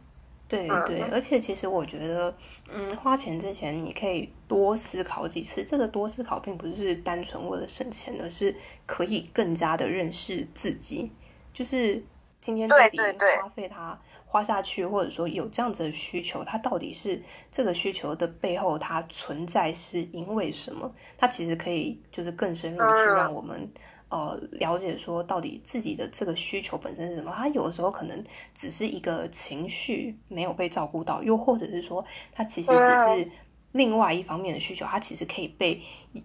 [0.49, 2.35] 对对，而且其实我觉得，
[2.69, 5.63] 嗯，花钱之前你可以多思考几次。
[5.63, 8.55] 这个多思考并不是单纯为了省钱，而是
[8.87, 11.11] 可以更加的认识自己。
[11.53, 12.03] 就是
[12.41, 13.95] 今天这笔花费，它
[14.25, 17.21] 花下去，或者说有这样子的需求，它到底是
[17.51, 20.91] 这个需求的背后，它存在是因为什么？
[21.15, 23.69] 它其实可以就是更深入去让我们。
[24.09, 27.31] 呃，了解说到底自己的这个需求本身是什么？
[27.35, 28.23] 他有的时候可能
[28.55, 33.31] 只是一个情绪没有被照顾到，又或者是说他其实只是
[33.73, 35.79] 另外一方面的需求，他其实可以被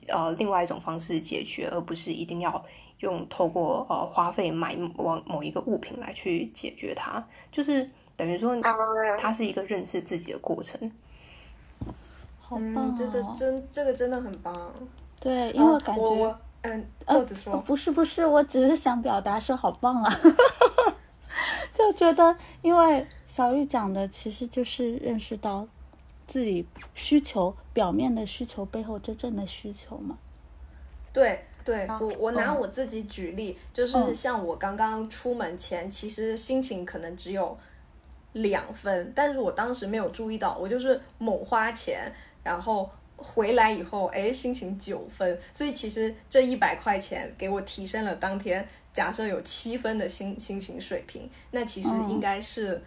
[0.09, 2.65] 呃另外一种方式解决，而不是一定要
[3.01, 7.86] 用透过呃花费买某某一个物品来去解决它，就是
[8.16, 8.59] 等于说
[9.19, 10.90] 它是一个认识自己的过程。
[12.40, 14.73] 好棒，真的真这个真的很棒。
[15.20, 20.12] 对，因为感觉嗯，或者说不是不是，我只是想表达说好棒啊，
[21.73, 25.66] 就觉得因为小玉讲的其实就是认识到。
[26.27, 30.16] 自己需求表面的需求背后真正的需求嘛？
[31.12, 37.55] 对对，我我拿我自己举例，就是像我刚刚出门前，其实心情可能只有
[38.32, 42.11] 两分，但是我当时没有注意到，我就是猛花钱，
[42.43, 52.82] 然后回来以后，哎，心情九分，所以其实这一百块钱给我提升了当天假设有七分的心心情水平，那其实应该是。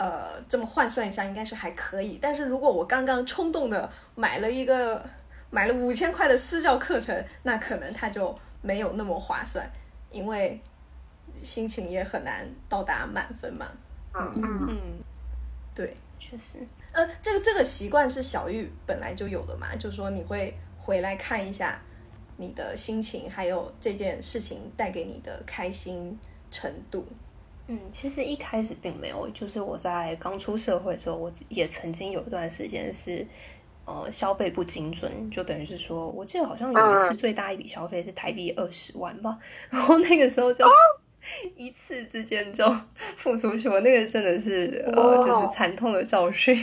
[0.00, 2.20] 呃，这么换算一下，应该是还可以。
[2.22, 5.04] 但是如果我刚刚冲动的买了一个
[5.50, 9.68] 买了五千块的私教课程，那可能它就没有那么划算，
[10.12, 10.60] 因为
[11.42, 13.66] 心情也很难到达满分嘛。
[14.14, 14.32] 嗯
[14.68, 14.78] 嗯，
[15.74, 16.58] 对，确实。
[16.92, 21.80] 呃，这个这个习惯是小玉本来就有的嘛，就是说你会回来看一下
[22.36, 26.18] 你的心情，还有这件事情带给你的开心
[26.50, 27.06] 程度。
[27.66, 33.26] 嗯，其实一开始并没有，就是我在刚出社会的时候，我也曾经有一段时间是，
[33.84, 39.38] 呃，消费不精准，就等于是说，我记得好像有一次最大一笔消费是台币二十万吧，
[39.68, 40.64] 然后那个时候就
[41.56, 42.64] 一次之间就
[43.16, 46.54] 付出去，我那个真的是呃，就是惨痛的教训，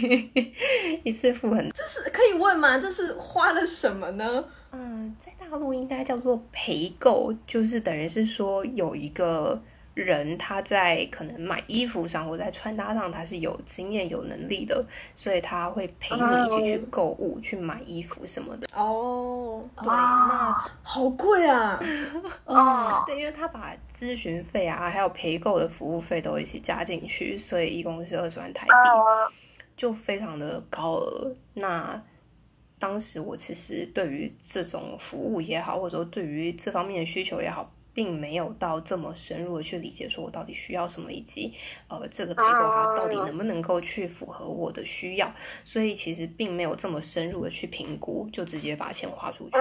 [1.03, 2.77] 一次付很，这是可以问吗？
[2.77, 4.45] 这是花了什么呢？
[4.71, 9.61] 嗯，在大陆应该叫做陪购，就是等于是说有一个。
[9.95, 14.85] 人他在可能买衣服上或在穿搭上他是有经验有能力的，
[15.15, 18.67] 所以他会陪你一起去购物去买衣服什么的。
[18.75, 20.51] 哦，对，那
[20.83, 21.79] 好贵啊！
[22.43, 28.71] 哦，对，因为他把咨询费啊，还有陪购的服务费都一起加进去，所以一共是二十万台币，
[29.77, 31.33] 就非常的高额。
[31.53, 32.01] 那
[32.77, 37.71] 当时我其实对于这种服务也好，或者说对于这方面的需求也好。
[37.95, 41.53] 并没有到这么深入的去理解，说我到底需要什么，以及
[41.87, 49.55] 呃，这个陪购它到底能不能够去符合我的需要，所以其实并没有这么深入的去评估，就直接把钱花出去。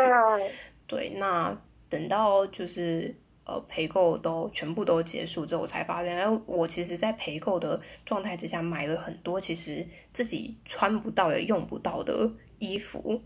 [0.89, 1.57] 对，那
[1.89, 12.29] 等到就是呃陪购都全部都结束之后，我才发现，哎，我其实，在陪购的状态之下买了很多其实自己穿不到也用不到的
[12.59, 13.23] 衣服。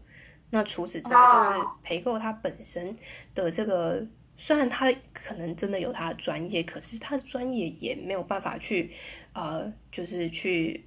[0.51, 2.95] 那除此之外，就是陪购它本身
[3.35, 4.07] 的这个。
[4.41, 8.93] 虽然他可能真的有他的专业，可是他的专业也没有办法去，
[9.33, 10.85] 呃，就是去，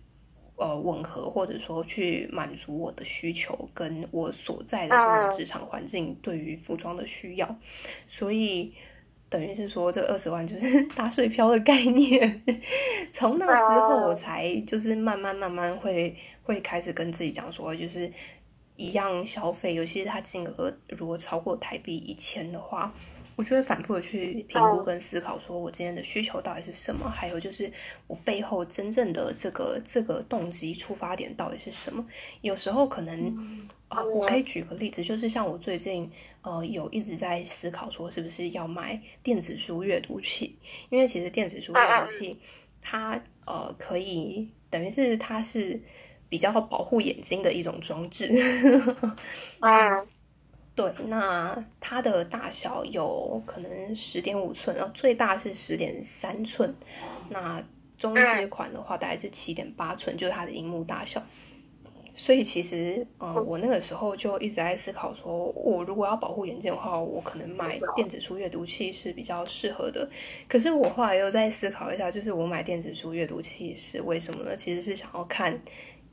[0.56, 7.56] 呃，吻合或者说去满足我的需求，跟我所在的这个职场环境对于服装的需要，
[8.08, 8.74] 所以
[9.28, 12.42] 等于是说这二十万就是 打水漂的概念。
[13.12, 18.10] 从那之后，我才就是慢慢慢慢会会开始跟自己讲说，就是
[18.78, 22.94] 一样消费，尤其是他金额如果超过台币一千的话。
[23.36, 27.72] 我就会反复的去评估跟思考，说我今天的需求到底是什么，还有就是
[28.08, 32.06] 我背后真正的这个这个动机出发点到底是什么。
[32.42, 36.10] 有时候可能啊，我可以举个例子，就是像我最近
[36.42, 40.56] 呃有一直在思考说，是不是要买电子书阅读器？
[40.90, 42.38] 因为其实电子书阅读器
[42.82, 45.82] 它呃可以等于是它是
[46.30, 48.32] 比较保护眼睛的一种装置。
[49.62, 50.08] 嗯。
[50.74, 56.74] 对，那它的大小有可能十点五寸，然后最大是十点三寸，
[57.30, 57.62] 那
[57.98, 61.22] 中阶款的话大概是七点八寸，就是它的荧幕大小。
[62.14, 70.08] 所以其实，嗯，我那个时候就一直在思考，说我如果要保护眼睛的话，我可能买电子书阅读器是比较适合的。
[70.48, 74.56] 可是我后来又在思考一下，就是我买电子书阅读器是为什么呢？
[74.58, 75.58] 其实是想要看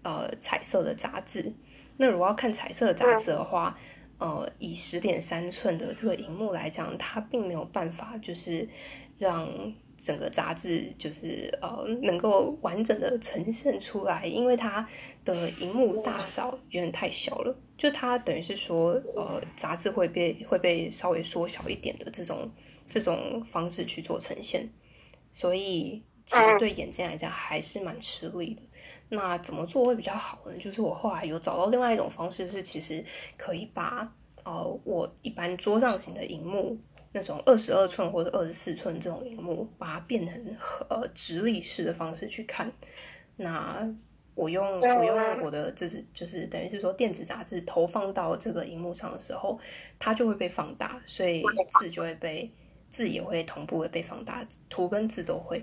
[0.03, 1.53] 呃彩色的杂志。
[1.97, 3.77] 那如果要看彩色的杂志的话，
[4.19, 8.69] 呃，以十点三寸的这个荧幕来讲，它并没有办法就是
[9.17, 9.49] 让
[9.97, 14.89] 整个杂志就是呃能够完整的呈现出来，因为它
[15.25, 22.51] 的荧幕大小有点太小了，就它等于是说呃杂志会被会被稍微缩小一点的这种
[22.89, 24.69] 这种方式去做呈现，
[25.31, 28.63] 所以其实对眼睛来讲还是蛮吃力的。
[29.11, 30.53] 那怎么做会比较好呢？
[30.59, 33.05] 就是我后来有找到另外一种方式，是其实
[33.37, 34.11] 可以把
[34.45, 36.79] 呃我一般桌上型的荧幕
[37.13, 40.57] 那种二十二寸或者二十四寸这种荧幕，把它变成
[40.91, 42.71] 呃直立式的方式去看。
[43.37, 43.89] 那
[44.35, 49.59] 我用我用我的就是就是等于是说电子杂志投放到这个荧幕上的时候，
[49.99, 51.43] 它就会被放大，所以
[51.81, 52.51] 字就会被
[52.91, 55.63] 字也会同步会被放大，图跟字都会。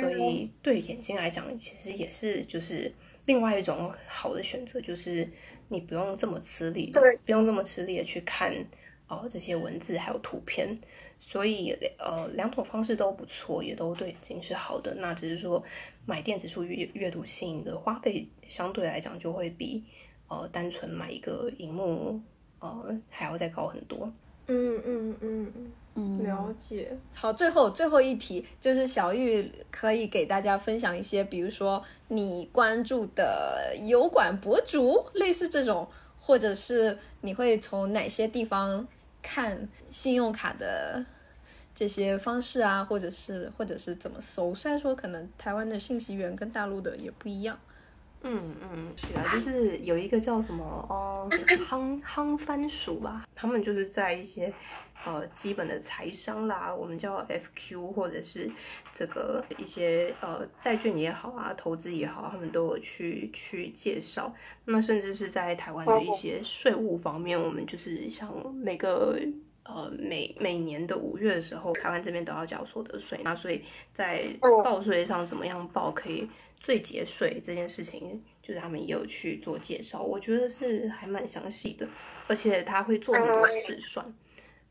[0.00, 2.92] 所以对眼睛来讲，其实也是就是
[3.24, 5.28] 另外一种好的选择，就是
[5.68, 6.92] 你不用这么吃力，
[7.24, 8.54] 不用这么吃力的去看
[9.08, 10.78] 哦这些文字还有图片。
[11.18, 14.94] 所以呃两种方式都不错，也都对眼睛是好的。
[14.96, 15.62] 那只是说。
[16.08, 19.82] 买电子书阅阅读性的花费相对来讲就会比
[20.28, 22.20] 呃单纯买一个荧幕
[22.60, 24.08] 呃还要再高很多。
[24.46, 25.72] 嗯嗯嗯嗯，
[26.22, 26.96] 了解。
[27.14, 35.88] 好，最后最后一题就是小玉可以给大家分享一些，比如说你关注的油管博主，类似这种，
[36.20, 38.86] 或者是你会从哪些地方
[39.22, 41.04] 看信用卡的？
[41.78, 44.54] 这些方式啊，或者是或者是怎么搜？
[44.54, 47.58] 虽然说可能台湾的信息源跟大陆的也不一样。
[48.22, 51.28] 嗯嗯，是啊，就是有一个叫什么哦，
[51.68, 54.50] 夯夯番薯吧，他们就是在一些
[55.06, 58.50] 呃基本的财商啦，我们叫 FQ，或者是
[58.92, 64.34] 这个一些呃债券也好啊，投资也好，他们都有去去介绍。
[64.66, 69.18] 那甚至是在台湾的一些税务方面，我们就是像每个。
[69.68, 73.60] 呃，每每年的五月的时候，台湾这边都要缴所得税，那所以
[73.92, 74.24] 在
[74.62, 76.30] 报税上怎么样报可以
[76.60, 81.88] 最节税这件事情，就是他们也有去做介绍，我觉得是还蛮详细的，
[82.28, 84.06] 而且他会做很多试算。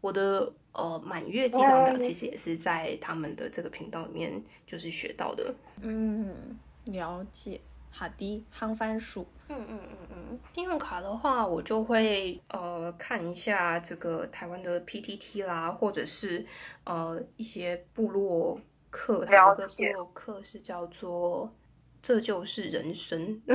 [0.02, 5.54] 我的呃满月记账表其实也是在他们的这个频道里面就是学到的。
[5.82, 7.60] 嗯，了解。
[7.92, 9.26] 好的，夯番薯。
[9.48, 16.46] 嗯嗯嗯嗯，信用卡的话，我就会呃看一下这个台湾的 PTT 啦，或者是
[16.84, 18.60] 呃一些部落
[18.90, 21.50] 客，他们的部落客是叫做
[22.06, 23.42] 这就是人生。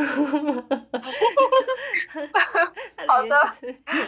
[3.06, 3.54] 好的，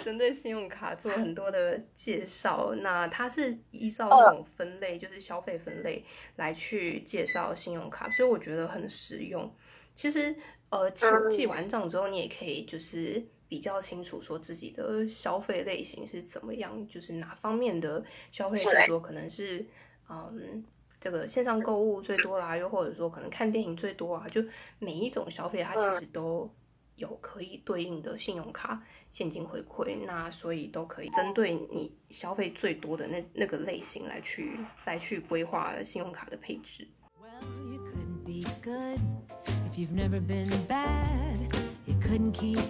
[0.05, 6.05] 针对信用卡做很多的介绍，那它是依照那种分类，就是消费分类
[6.35, 9.49] 来去介绍信用卡，所以我觉得很实用。
[9.95, 10.35] 其实，
[10.71, 19.65] 呃，记记完账之后，你也可以就是比较清楚说自己的消费类型是怎么样，就是哪方面的消费最多，可能是
[20.11, 20.65] 嗯，
[21.03, 24.41] 这个线上购物最多啦，又或者说可能看电影最多啊，就
[24.79, 26.49] 每一种消费它其实都
[26.95, 28.81] 有可以对应的信用卡
[29.11, 34.53] 现金回馈，那所以都可以针对你消费最多的那那个类型来去
[34.85, 36.87] 来去规划信用卡的配置。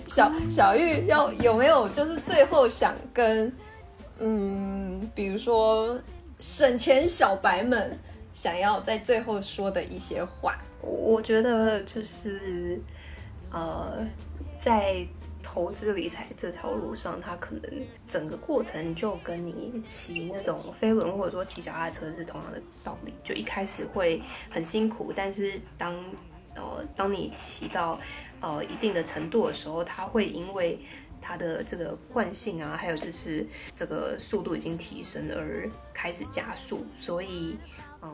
[0.06, 3.52] 小小玉要有没有就是最后想跟
[4.18, 6.00] 嗯，比如说
[6.40, 7.98] 省钱小白们
[8.32, 10.58] 想要在最后说的一些话？
[10.80, 12.80] 我觉得就是
[13.50, 14.04] 呃，
[14.60, 15.06] 在
[15.42, 25.94] 投资理财这条路上，它可能整个过程就跟你骑那种飞轮或者说骑脚踏车是同样的道理，就一开始会很辛苦，但是当
[26.54, 28.00] 呃，当你骑到
[28.40, 30.78] 呃一定的程度的时候，它会因为
[31.20, 33.46] 它的这个惯性啊，还有就是
[33.76, 37.56] 这个速度已经提升而开始加速，所以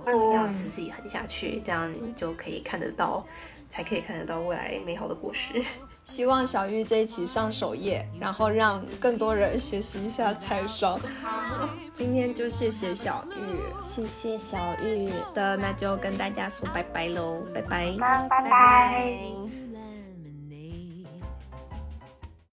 [0.04, 3.24] 呃要持之以恒下去，这样你就可以看得到，
[3.70, 5.64] 才可以看得到未来美好的故事。
[6.04, 10.98] 希望小玉这一期上首页，然后让更多人学习一下财商。
[11.92, 19.57] 今天就谢谢小玉，谢谢小玉的，那就跟大家说拜拜喽，拜拜，拜拜。